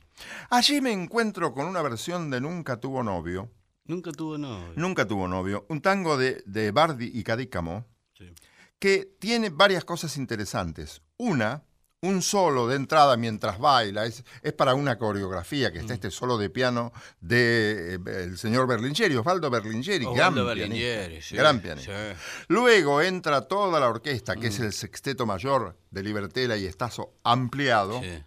[0.50, 3.50] Allí me encuentro con una versión de Nunca tuvo novio.
[3.86, 4.72] Nunca tuvo novio.
[4.76, 5.64] Nunca tuvo novio.
[5.70, 7.86] Un tango de, de Bardi y Cadícamo
[8.18, 8.30] Sí.
[8.78, 11.00] que tiene varias cosas interesantes.
[11.16, 11.64] Una,
[12.04, 15.82] un solo de entrada mientras baila, es, es para una coreografía, que Mm.
[15.82, 20.84] está este solo de piano del de, eh, señor Berlingeri, Osvaldo Berlingeri, gran Osvaldo pianista,
[20.84, 22.14] Berlingeri, sí, gran pianista.
[22.14, 22.18] sí.
[22.48, 24.64] Luego entra toda la orquesta, que es Mm.
[24.64, 28.18] el sexteto mayor de Libertela y Estazo ampliado, Sí.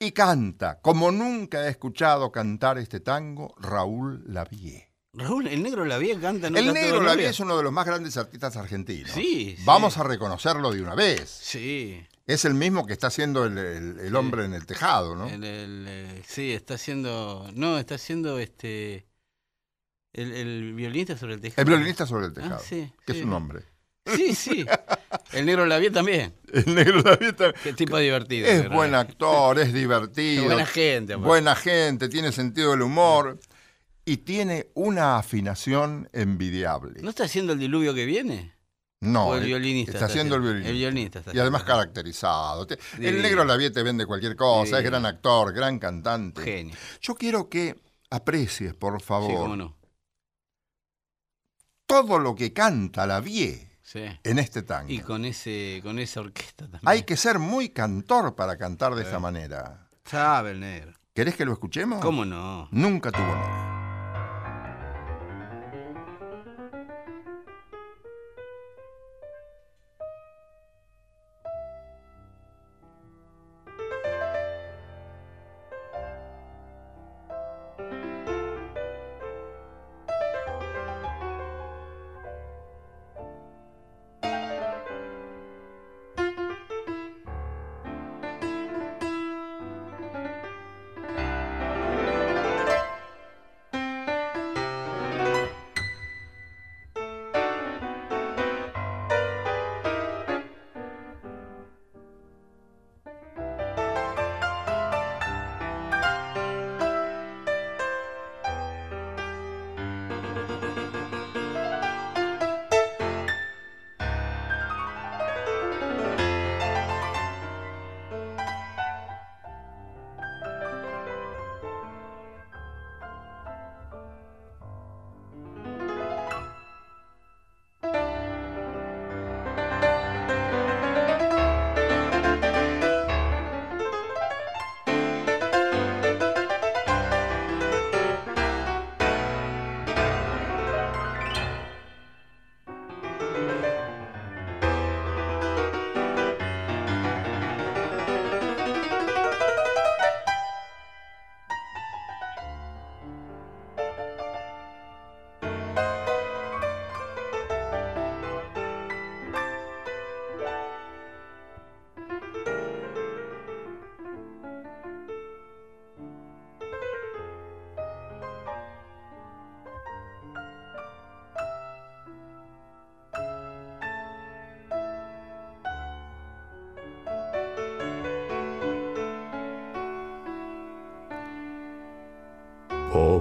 [0.00, 4.90] y canta, como nunca he escuchado cantar este tango, Raúl Lavie.
[5.12, 7.00] Raúl, el negro Lavie canta Nunca El negro.
[7.02, 9.12] Lavie es uno de los más grandes artistas argentinos.
[9.12, 9.56] Sí.
[9.64, 11.30] Vamos a reconocerlo de una vez.
[11.30, 12.04] Sí.
[12.26, 15.28] Es el mismo que está haciendo el, el- el hombre en el tejado, ¿no?
[15.28, 17.48] El- eh, sí, está haciendo.
[17.54, 19.06] No, está haciendo este.
[20.12, 21.62] El, violinista sobre el tejado.
[21.62, 23.18] El violinista sobre el Ah, tejado, sí, que sí.
[23.20, 23.62] es un hombre.
[24.06, 24.64] Sí, sí.
[25.32, 26.32] El negro Lavie también.
[26.52, 27.60] El negro Lavie también.
[27.62, 28.46] Qué tipo divertido.
[28.46, 30.42] Es buen actor, es divertido.
[30.42, 31.26] Es buena gente, aparte.
[31.28, 33.38] Buena gente, tiene sentido del humor
[34.04, 37.02] y tiene una afinación envidiable.
[37.02, 38.54] ¿No está haciendo el diluvio que viene?
[39.00, 40.70] No, o el él violinista Está haciendo el violinista.
[40.70, 42.66] El violinista está Y además caracterizado.
[42.66, 46.42] Te- El negro Lavie te vende cualquier cosa, es gran actor, gran cantante.
[46.42, 46.74] Genio.
[47.02, 47.78] Yo quiero que
[48.10, 49.76] aprecies, por favor, Sí, cómo no.
[51.86, 54.02] todo lo que canta Lavie Sí.
[54.24, 54.90] en este tango.
[54.92, 56.80] Y con ese, con esa orquesta también.
[56.84, 59.88] Hay que ser muy cantor para cantar de esa manera.
[60.04, 60.92] Sabe el negro.
[61.14, 62.00] ¿Querés que lo escuchemos?
[62.00, 62.68] ¿Cómo no?
[62.72, 63.75] Nunca tuvo novio.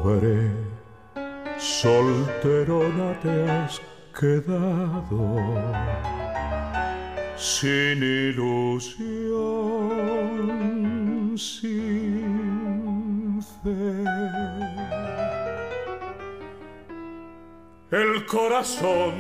[0.06, 0.54] Pobre
[1.58, 3.82] solterona te has
[4.14, 5.24] quedado
[7.36, 9.02] sin ilusión,
[11.36, 12.22] sin
[13.64, 14.06] fe.
[17.90, 19.14] El corazón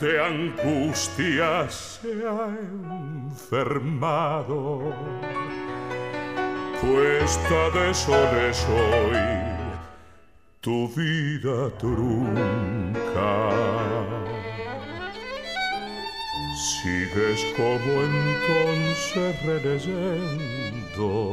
[0.00, 2.48] de angustia se ha
[3.28, 4.94] enfermado,
[6.80, 9.39] puesta de soles hoy
[10.60, 13.50] tu vida trunca.
[16.54, 21.32] Sigues como entonces releyendo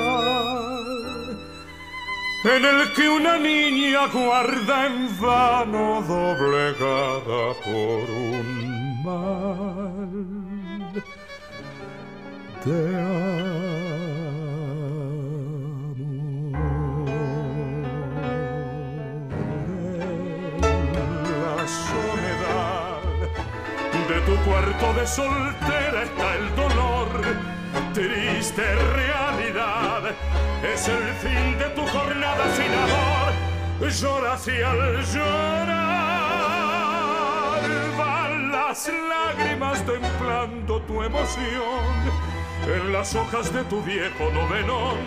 [2.56, 10.12] en el que una niña guarda en vano doblegada por un mal
[12.64, 13.98] de amor.
[21.42, 23.02] La soledad
[24.08, 27.08] de tu cuarto de soltera está el dolor,
[27.92, 29.27] triste realidad.
[30.62, 33.32] Es el fin de tu jornada sin amor.
[33.90, 35.78] Lloras y al llorar
[37.96, 41.94] van las lágrimas templando tu emoción.
[42.66, 44.98] En las hojas de tu viejo novenón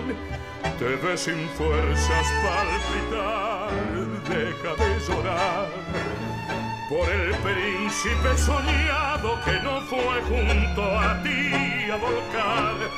[0.80, 3.70] te ves sin fuerzas palpitar.
[4.30, 5.68] Deja de llorar
[6.90, 12.91] por el príncipe soñado que no fue junto a ti a volcar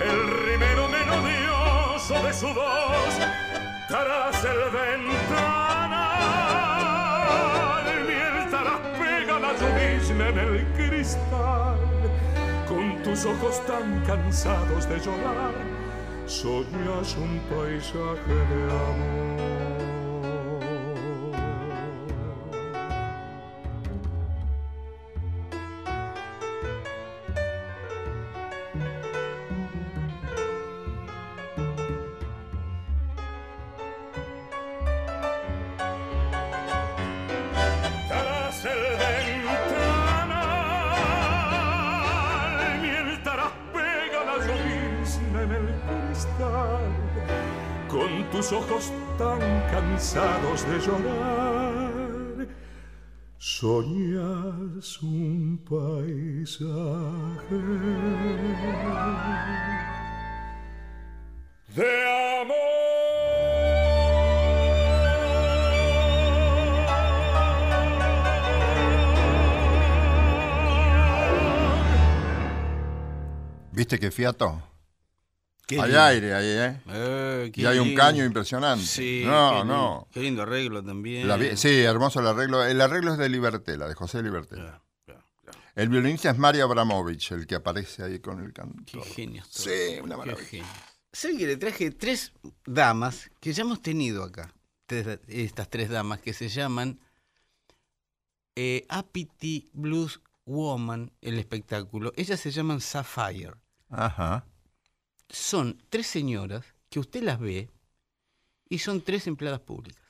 [0.00, 3.18] el rimero melodioso de su voz
[3.88, 6.00] tras el ventanal
[8.06, 11.78] mientras pega la llovizna en el cristal.
[12.68, 15.54] Con tus ojos tan cansados de llorar
[16.26, 19.59] soñas un paisaje de amor
[53.60, 56.70] soñas un paisaje
[61.76, 62.10] de
[73.72, 74.69] ¿Viste qué fiato?
[75.70, 76.02] Qué Hay lindo.
[76.02, 76.80] aire ahí, ¿eh?
[76.88, 78.84] Eh, qué Y hay un caño impresionante.
[78.84, 79.74] Sí, No, qué lindo.
[79.74, 80.08] no.
[80.12, 81.28] Qué lindo arreglo también.
[81.28, 82.64] La sí, hermoso el arreglo.
[82.64, 84.62] El arreglo es de Libertela, de José Libertela.
[84.62, 85.58] Claro, claro, claro.
[85.76, 89.04] El violinista es Mario Abramovich, el que aparece ahí con el Qué cantor.
[89.04, 89.48] genios.
[89.48, 89.62] todos.
[89.64, 90.64] Sí, una Qué maravilla.
[91.12, 92.32] ¿Sabe que le traje tres
[92.66, 94.52] damas que ya hemos tenido acá?
[94.86, 96.98] Tres- estas tres damas que se llaman
[98.56, 102.12] eh, Apity Blues Woman, el espectáculo.
[102.16, 103.52] Ellas se llaman Sapphire.
[103.88, 104.44] Ajá.
[105.30, 107.68] Son tres señoras que usted las ve
[108.68, 110.02] y son tres empleadas públicas.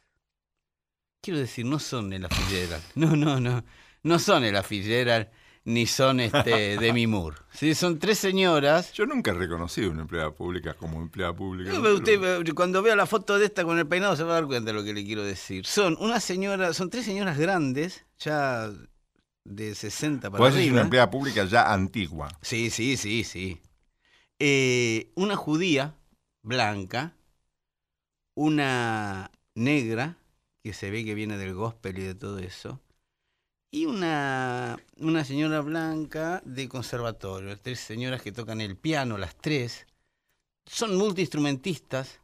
[1.22, 2.82] Quiero decir, no son el Fitzgerald.
[2.94, 3.62] No, no, no.
[4.02, 5.28] No son el Fitzgerald
[5.64, 7.36] ni son este Demi Moore.
[7.52, 11.70] Sí, son tres señoras Yo nunca he reconocido una empleada pública como empleada pública.
[11.72, 14.34] No, pero usted, cuando vea la foto de esta con el peinado se va a
[14.40, 15.66] dar cuenta de lo que le quiero decir.
[15.66, 18.70] Son una señora, son tres señoras grandes, ya
[19.44, 20.72] de 60 para Pues es arriba.
[20.72, 22.28] una empleada pública ya antigua.
[22.40, 23.60] Sí, sí, sí, sí.
[24.42, 25.94] Eh, una judía
[26.42, 27.14] blanca,
[28.34, 30.16] una negra,
[30.62, 32.80] que se ve que viene del gospel y de todo eso,
[33.70, 37.58] y una, una señora blanca de conservatorio.
[37.60, 39.86] Tres señoras que tocan el piano, las tres.
[40.64, 42.20] Son multiinstrumentistas,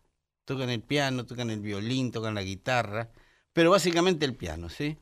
[0.47, 3.11] tocan el piano, tocan el violín, tocan la guitarra,
[3.53, 4.97] pero básicamente el piano, ¿sí?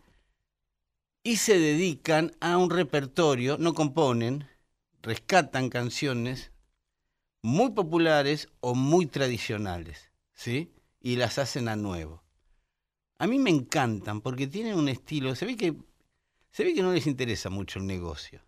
[1.23, 4.49] Y se dedican a un repertorio, no componen,
[5.01, 6.51] rescatan canciones
[7.45, 10.73] muy populares o muy tradicionales, ¿sí?
[10.99, 12.23] Y las hacen a nuevo.
[13.19, 15.77] A mí me encantan porque tienen un estilo, se ve que
[16.53, 18.41] se ve que no les interesa mucho el negocio.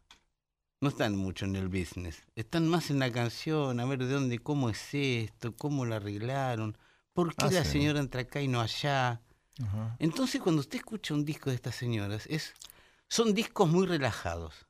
[0.80, 4.38] No están mucho en el business, están más en la canción, a ver de dónde,
[4.38, 6.78] cómo es esto, cómo lo arreglaron,
[7.12, 7.72] por qué Ah, la sí.
[7.72, 9.20] señora entra acá y no allá.
[9.99, 12.55] Entonces, cuando usted escucha un disco de estas señoras, es
[13.09, 14.66] Son discos muy relajados.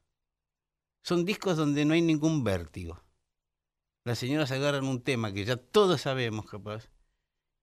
[1.02, 3.05] Son discos donde no hay ningún vértigo.
[4.06, 6.90] Las señoras agarran un tema que ya todos sabemos, capaz,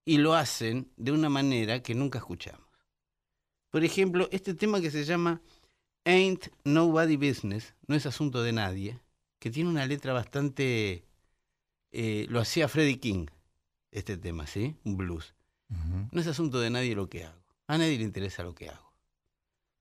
[0.04, 2.68] y lo hacen de una manera que nunca escuchamos.
[3.70, 5.42] Por ejemplo, este tema que se llama
[6.04, 9.00] Ain't Nobody Business, no es asunto de nadie,
[9.40, 11.06] que tiene una letra bastante...
[11.94, 13.28] eh, lo hacía Freddie King,
[13.92, 14.76] este tema, ¿sí?
[14.84, 15.36] Un blues.
[16.12, 17.42] No es asunto de nadie lo que hago.
[17.68, 18.94] A nadie le interesa lo que hago.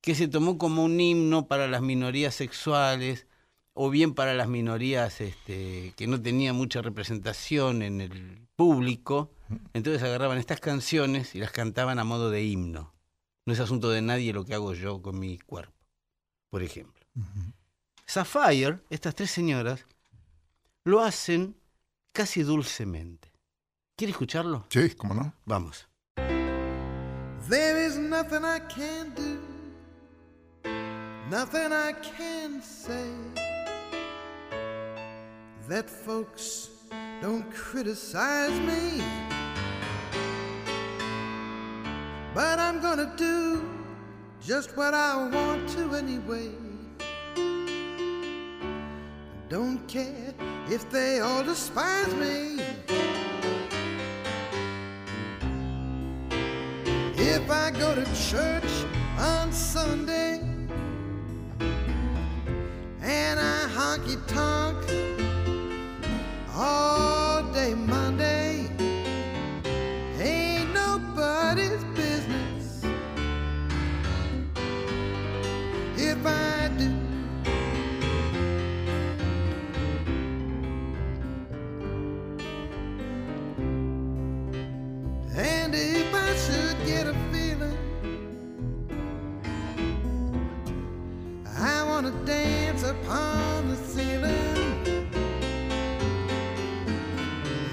[0.00, 3.26] Que se tomó como un himno para las minorías sexuales
[3.74, 9.30] o bien para las minorías este, que no tenían mucha representación en el público.
[9.72, 12.92] Entonces agarraban estas canciones y las cantaban a modo de himno.
[13.44, 15.74] No es asunto de nadie lo que hago yo con mi cuerpo,
[16.50, 17.04] por ejemplo.
[18.06, 19.84] Sapphire, estas tres señoras,
[20.84, 21.56] lo hacen
[22.12, 23.32] casi dulcemente.
[23.96, 24.66] ¿Quiere escucharlo?
[24.70, 25.34] Sí, ¿cómo no?
[25.44, 25.88] Vamos.
[27.48, 29.40] There is nothing I can do,
[31.28, 33.41] nothing I can say
[35.68, 36.70] that folks
[37.20, 39.02] don't criticize me.
[42.34, 43.68] But I'm gonna do
[44.40, 46.50] just what I want to anyway.
[49.48, 50.34] Don't care
[50.68, 52.58] if they all despise me.
[57.14, 58.72] If I go to church
[59.18, 60.40] on Sunday
[63.00, 64.91] and I honky tonk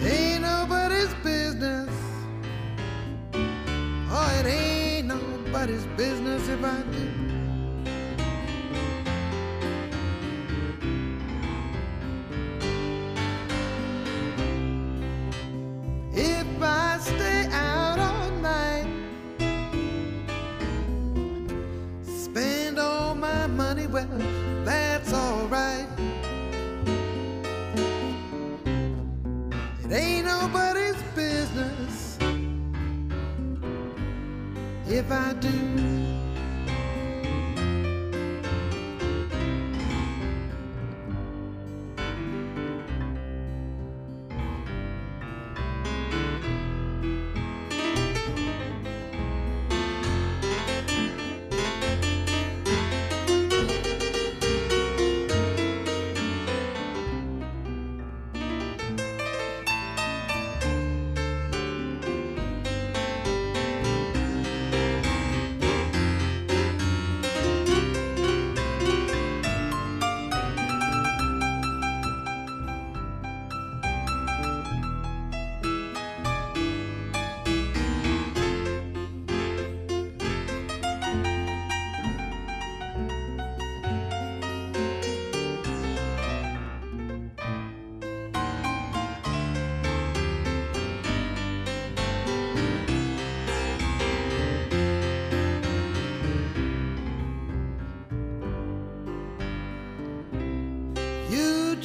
[0.01, 1.89] Ain't nobody's business.
[4.11, 7.28] Oh, it ain't nobody's business if I do.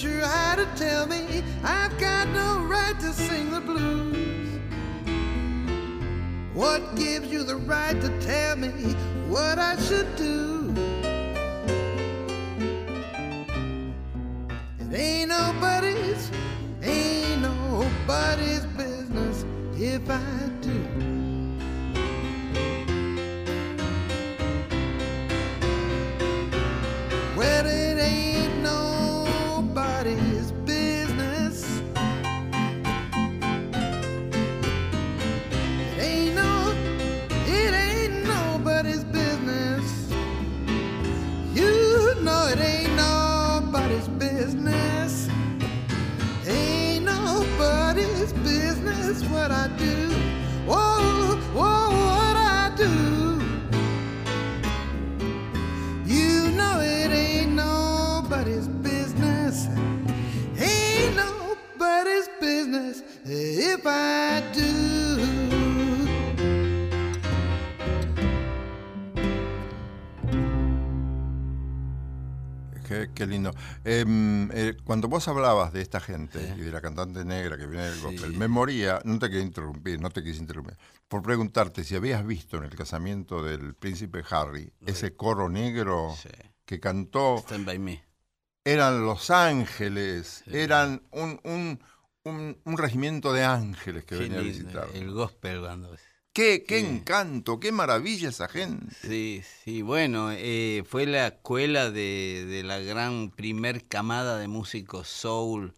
[0.05, 4.61] You try to tell me I've got no right to sing the blues.
[6.53, 8.69] What gives you the right to tell me
[9.29, 10.75] what I should do?
[14.79, 16.31] It ain't nobody's,
[16.83, 21.04] ain't nobody's business if I do.
[49.45, 49.94] What I do.
[73.15, 73.53] Qué lindo.
[73.85, 77.85] Em, eh, cuando vos hablabas de esta gente y de la cantante negra que viene
[77.91, 80.77] del gospel, me moría, no te quería interrumpir, no te quise interrumpir,
[81.09, 86.29] por preguntarte si habías visto en el casamiento del príncipe Harry ese coro negro Sí.
[86.65, 88.05] que cantó, Stand by me.
[88.65, 91.81] eran los ángeles, eran un, un,
[92.25, 94.89] un- un regimiento de ángeles que venía a visitar.
[94.95, 95.95] El gospel cuando...
[96.35, 98.93] Qué, qué encanto, qué maravilla esa gente.
[99.03, 105.07] Sí, sí, bueno, eh, fue la escuela de, de la gran primer camada de músicos
[105.09, 105.75] soul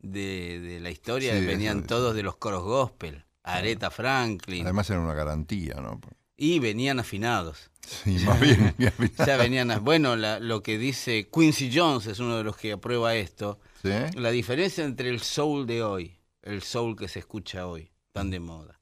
[0.00, 1.38] de, de la historia.
[1.38, 3.24] Sí, Venían eso- todos de los coros gospel.
[3.44, 4.64] Aretha Franklin.
[4.64, 6.00] Además era una garantía, ¿no?
[6.36, 7.70] y venían afinados.
[7.86, 8.74] Sí, más bien.
[9.24, 12.72] Ya venían, a- bueno, la- lo que dice Quincy Jones es uno de los que
[12.72, 13.60] aprueba esto.
[13.82, 13.90] ¿Sí?
[14.16, 18.40] La diferencia entre el soul de hoy, el soul que se escucha hoy, tan de
[18.40, 18.80] moda,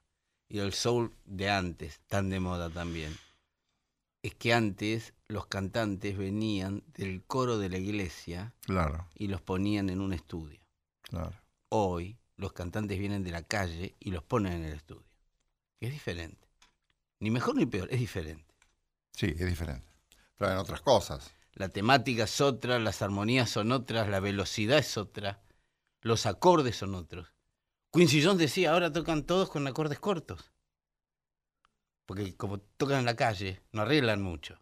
[0.51, 3.17] y el soul de antes, tan de moda también,
[4.23, 9.89] es que antes los cantantes venían del coro de la iglesia Claro, y los ponían
[9.89, 10.61] en un estudio.
[11.03, 11.33] claro.
[11.71, 15.07] Hoy los cantantes vienen de la calle y los ponen en el estudio.
[15.79, 16.49] Es diferente.
[17.21, 18.53] Ni mejor ni peor, es diferente.
[19.13, 19.87] Sí, es diferente.
[20.37, 21.33] Traen otras cosas.
[21.55, 25.41] La temática es otra, las armonías son otras, la velocidad es otra,
[26.01, 27.33] los acordes son otros.
[27.93, 30.51] Quincy Jones decía, ahora tocan todos con acordes cortos.
[32.07, 34.59] Porque como tocan en la calle, no arreglan mucho.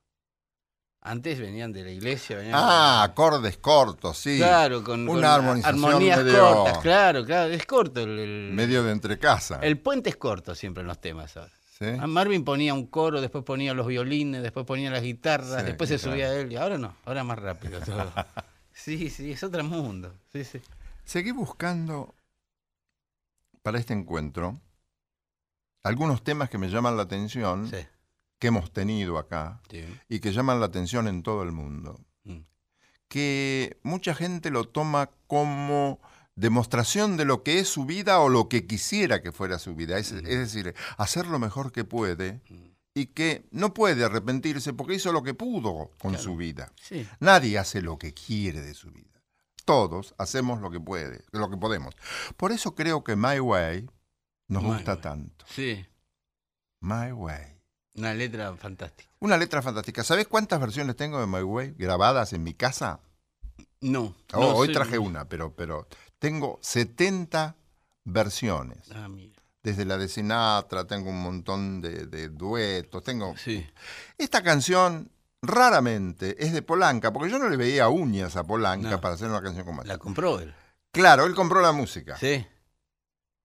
[1.00, 4.36] Antes venían de la iglesia, venían Ah, acordes cortos, sí.
[4.38, 8.82] claro, con, una con armonización armonías medio- cortas, claro, claro, es corto el, el- Medio
[8.82, 9.60] de entrecasa.
[9.62, 11.52] el puente es corto siempre en los temas ahora.
[11.78, 11.86] ¿sí?
[12.00, 15.88] Ah, Marvin ponía un coro, después ponía los violines, después ponía las guitarras, Sí, después
[15.88, 16.12] se claro.
[16.12, 18.12] subía él, y ahora no, ahora más rápido todo.
[18.72, 20.12] sí, sí, es otro mundo.
[20.32, 20.60] Sí, sí.
[21.04, 22.12] Seguí buscando
[23.62, 24.60] para este encuentro
[25.82, 27.76] algunos temas que me llaman la atención, Sí,
[28.38, 29.84] que hemos tenido acá sí.
[30.08, 32.00] y que llaman la atención en todo el mundo.
[32.24, 32.40] Mm.
[33.08, 36.00] Que mucha gente lo toma como
[36.34, 39.98] demostración de lo que es su vida o lo que quisiera que fuera su vida.
[39.98, 42.40] Es, es decir, hacer lo mejor que puede
[42.94, 46.72] y que no puede arrepentirse porque hizo lo que pudo con su vida.
[46.80, 49.17] Sí, Nadie hace lo que quiere de su vida.
[49.68, 51.94] Todos hacemos lo que puede, lo que podemos.
[52.38, 53.86] Por eso creo que My Way
[54.48, 55.02] nos My gusta Way.
[55.02, 55.44] tanto.
[55.46, 55.84] sí.
[56.80, 57.60] My Way.
[57.96, 59.10] Una letra fantástica.
[59.18, 60.02] Una letra fantástica.
[60.04, 63.00] ¿Sabes cuántas versiones tengo de My Way grabadas en mi casa?
[63.82, 64.14] No.
[64.32, 65.86] Oh, no hoy traje una, pero, pero
[66.18, 67.54] tengo 70
[68.04, 68.90] versiones.
[68.94, 69.34] Ah, mira.
[69.62, 73.02] Desde la de Sinatra, tengo un montón de, de duetos.
[73.04, 73.36] Tengo...
[73.36, 73.66] Sí,
[74.16, 75.10] Esta canción
[75.42, 79.00] raramente es de Polanca, porque yo no le veía uñas a Polanca No.
[79.00, 79.94] para hacer una canción como esta.
[79.94, 80.54] la compró él.
[80.92, 82.16] Claro, él compró la música.
[82.18, 82.46] Sí.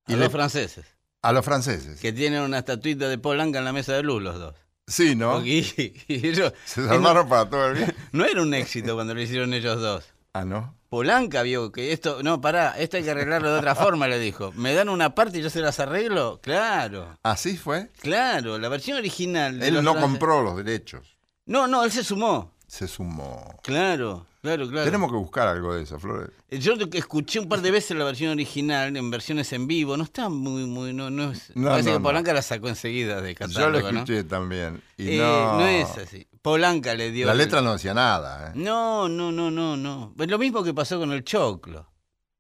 [0.08, 0.86] Y Y le- los franceses,
[1.22, 2.00] A los franceses.
[2.00, 4.56] que tienen una estatuita de Polanca en la mesa de luz los dos.
[4.88, 5.34] Sí, ¿no?
[5.36, 7.96] Porque- y- y ellos- Se armaron para todo el bien.
[8.12, 10.06] no era un éxito cuando lo hicieron ellos dos.
[10.34, 10.76] Ah, ¿no?
[10.90, 14.52] Polanca vio que esto, no, pará, esto hay que arreglarlo de otra forma, le dijo.
[14.54, 16.40] ¿Me dan una parte y yo se las arreglo?
[16.42, 17.90] Claro, ¿Así fue?
[18.02, 19.60] claro, la versión original.
[19.60, 21.13] de Él no franceses- compró los derechos.
[21.46, 22.52] No, no, él se sumó.
[22.68, 23.60] Se sumó.
[23.64, 24.86] Claro, claro, claro.
[24.86, 26.32] Tenemos que buscar algo de eso, Flores.
[26.50, 30.04] Yo que escuché un par de veces la versión original, en versiones en vivo, no
[30.04, 31.52] está muy, muy, no, no es.
[31.56, 32.04] No, parece no, que no.
[32.04, 34.00] Polanca la sacó enseguida de Yo catálogo, lo ¿no?
[34.00, 34.82] escuché también.
[34.98, 36.28] Y Eh, no, no es así.
[36.42, 37.26] Polanca le dio.
[37.28, 38.50] La el- letra no decía nada.
[38.50, 38.52] ¿eh?
[38.56, 40.14] No, no, no, no, no.
[40.18, 41.90] Es lo mismo que pasó con el Choclo.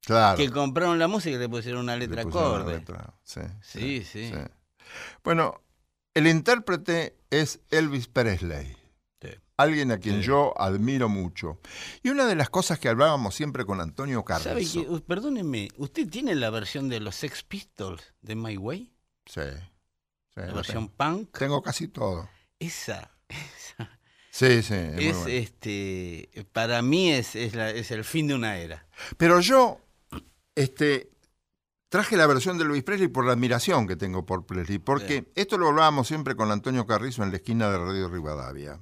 [0.06, 0.38] Claro.
[0.38, 2.78] Que compraron la música y le pusieron una Le letra pusieron la acorde.
[2.80, 4.32] letra, Sí, Sí, sí.
[5.24, 5.62] Bueno,
[6.14, 8.76] el intérprete es Elvis Presley.
[9.64, 10.28] Alguien a quien Sí.
[10.28, 11.60] yo admiro mucho.
[12.04, 14.82] Y una de las cosas que hablábamos siempre con Antonio ¿Sabe Carrizo.
[14.84, 18.94] que, uh, perdóneme, ¿usted tiene la versión de los Sex Pistols de My Way?
[19.26, 19.42] Sí.
[19.42, 20.98] sí, La versión tengo.
[20.98, 21.38] punk.
[21.38, 22.30] Tengo casi todo.
[22.60, 24.00] Esa, esa
[24.32, 24.74] Sí, sí.
[24.74, 25.30] es muy es, bueno.
[25.32, 28.88] este, para mí es, es, la- es el fin de una era.
[29.18, 29.80] Pero yo
[30.56, 31.12] este,
[31.90, 34.80] traje la versión de Elvis Presley por la admiración que tengo por Presley.
[34.80, 38.80] Porque esto lo hablábamos siempre con Antonio Carrizo en la esquina de Radio Rivadavia.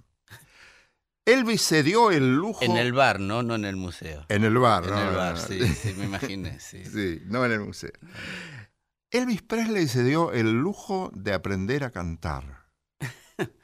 [1.26, 3.44] Elvis se dio el lujo En el bar, ¿no?
[3.44, 4.26] No en el museo.
[4.28, 4.84] en el bar.
[4.86, 5.10] En ¿no?
[5.10, 6.84] el bar, sí, sí, me imaginé, sí.
[6.92, 7.92] Sí, no en el museo.
[9.12, 12.62] Elvis Presley se dio el lujo de aprender a cantar.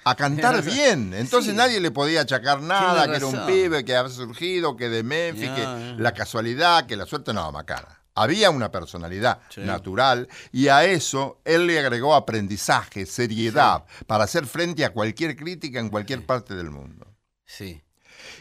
[0.04, 1.14] A cantar bien.
[1.14, 1.58] Entonces Sí.
[1.58, 5.50] nadie le podía achacar nada, que era un pibe, que había surgido, que de Memphis,
[5.50, 8.04] No, que la casualidad, que la suerte, no, macana.
[8.14, 9.62] Había una personalidad Sí.
[9.62, 15.80] natural y a eso él le agregó aprendizaje, seriedad, para hacer frente a cualquier crítica
[15.80, 17.07] en cualquier parte del mundo.
[17.48, 17.82] Sí,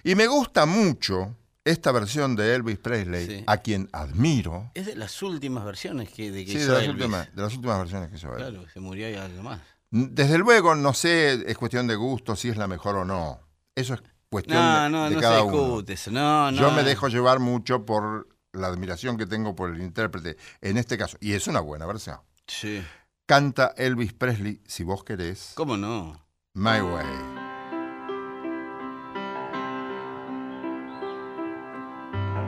[0.04, 1.34] Y me gusta mucho
[1.64, 3.44] esta versión de Elvis Presley, Sí.
[3.46, 4.70] a quien admiro.
[4.74, 6.90] es de las últimas versiones que, de que Sí, de las, Elvis.
[6.96, 8.36] últimas, de las últimas versiones que hizo él.
[8.36, 9.60] Claro, se murió y algo más.
[9.90, 13.40] Desde luego, no sé, es cuestión de gusto si es la mejor o no.
[13.74, 15.82] Eso es cuestión No, de, no, de no cada uno.
[16.10, 16.58] No, no.
[16.60, 20.96] Yo me dejo llevar mucho por la admiración que tengo por el intérprete en este
[20.98, 22.18] caso, y es una buena versión.
[22.46, 22.82] Sí.
[23.26, 26.26] Canta Elvis Presley, si vos querés, ¿Cómo no?
[26.54, 27.35] My Way.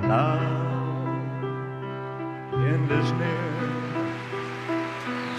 [0.09, 0.41] Now,
[2.55, 3.53] end is near,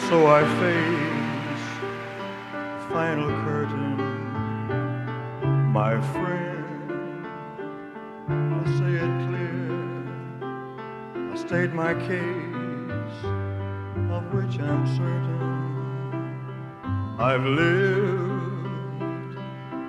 [0.08, 1.68] so I face
[2.52, 3.98] the final curtain.
[5.74, 6.92] My friend,
[8.30, 9.72] I'll say it clear.
[11.32, 13.20] I state my case,
[14.16, 15.50] of which I'm certain.
[17.18, 18.30] I've lived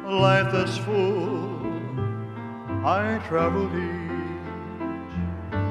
[0.06, 1.60] a life that's full.
[2.82, 4.09] I traveled each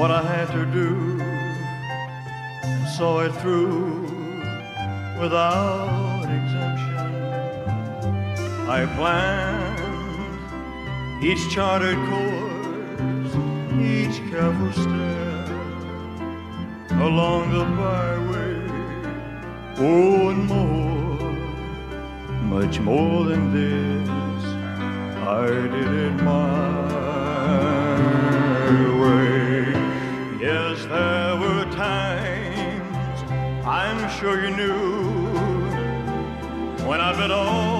[0.00, 4.00] what I had to do and saw it through
[5.20, 7.04] without exemption.
[8.66, 10.38] I planned
[11.22, 13.34] each charted course,
[13.78, 15.48] each careful step
[17.08, 18.56] along the byway.
[19.76, 21.32] Oh, and more,
[22.54, 24.44] much more than this,
[25.42, 26.70] I did it my
[29.02, 29.39] way.
[34.20, 34.74] Sure you knew
[36.86, 37.79] when I bit off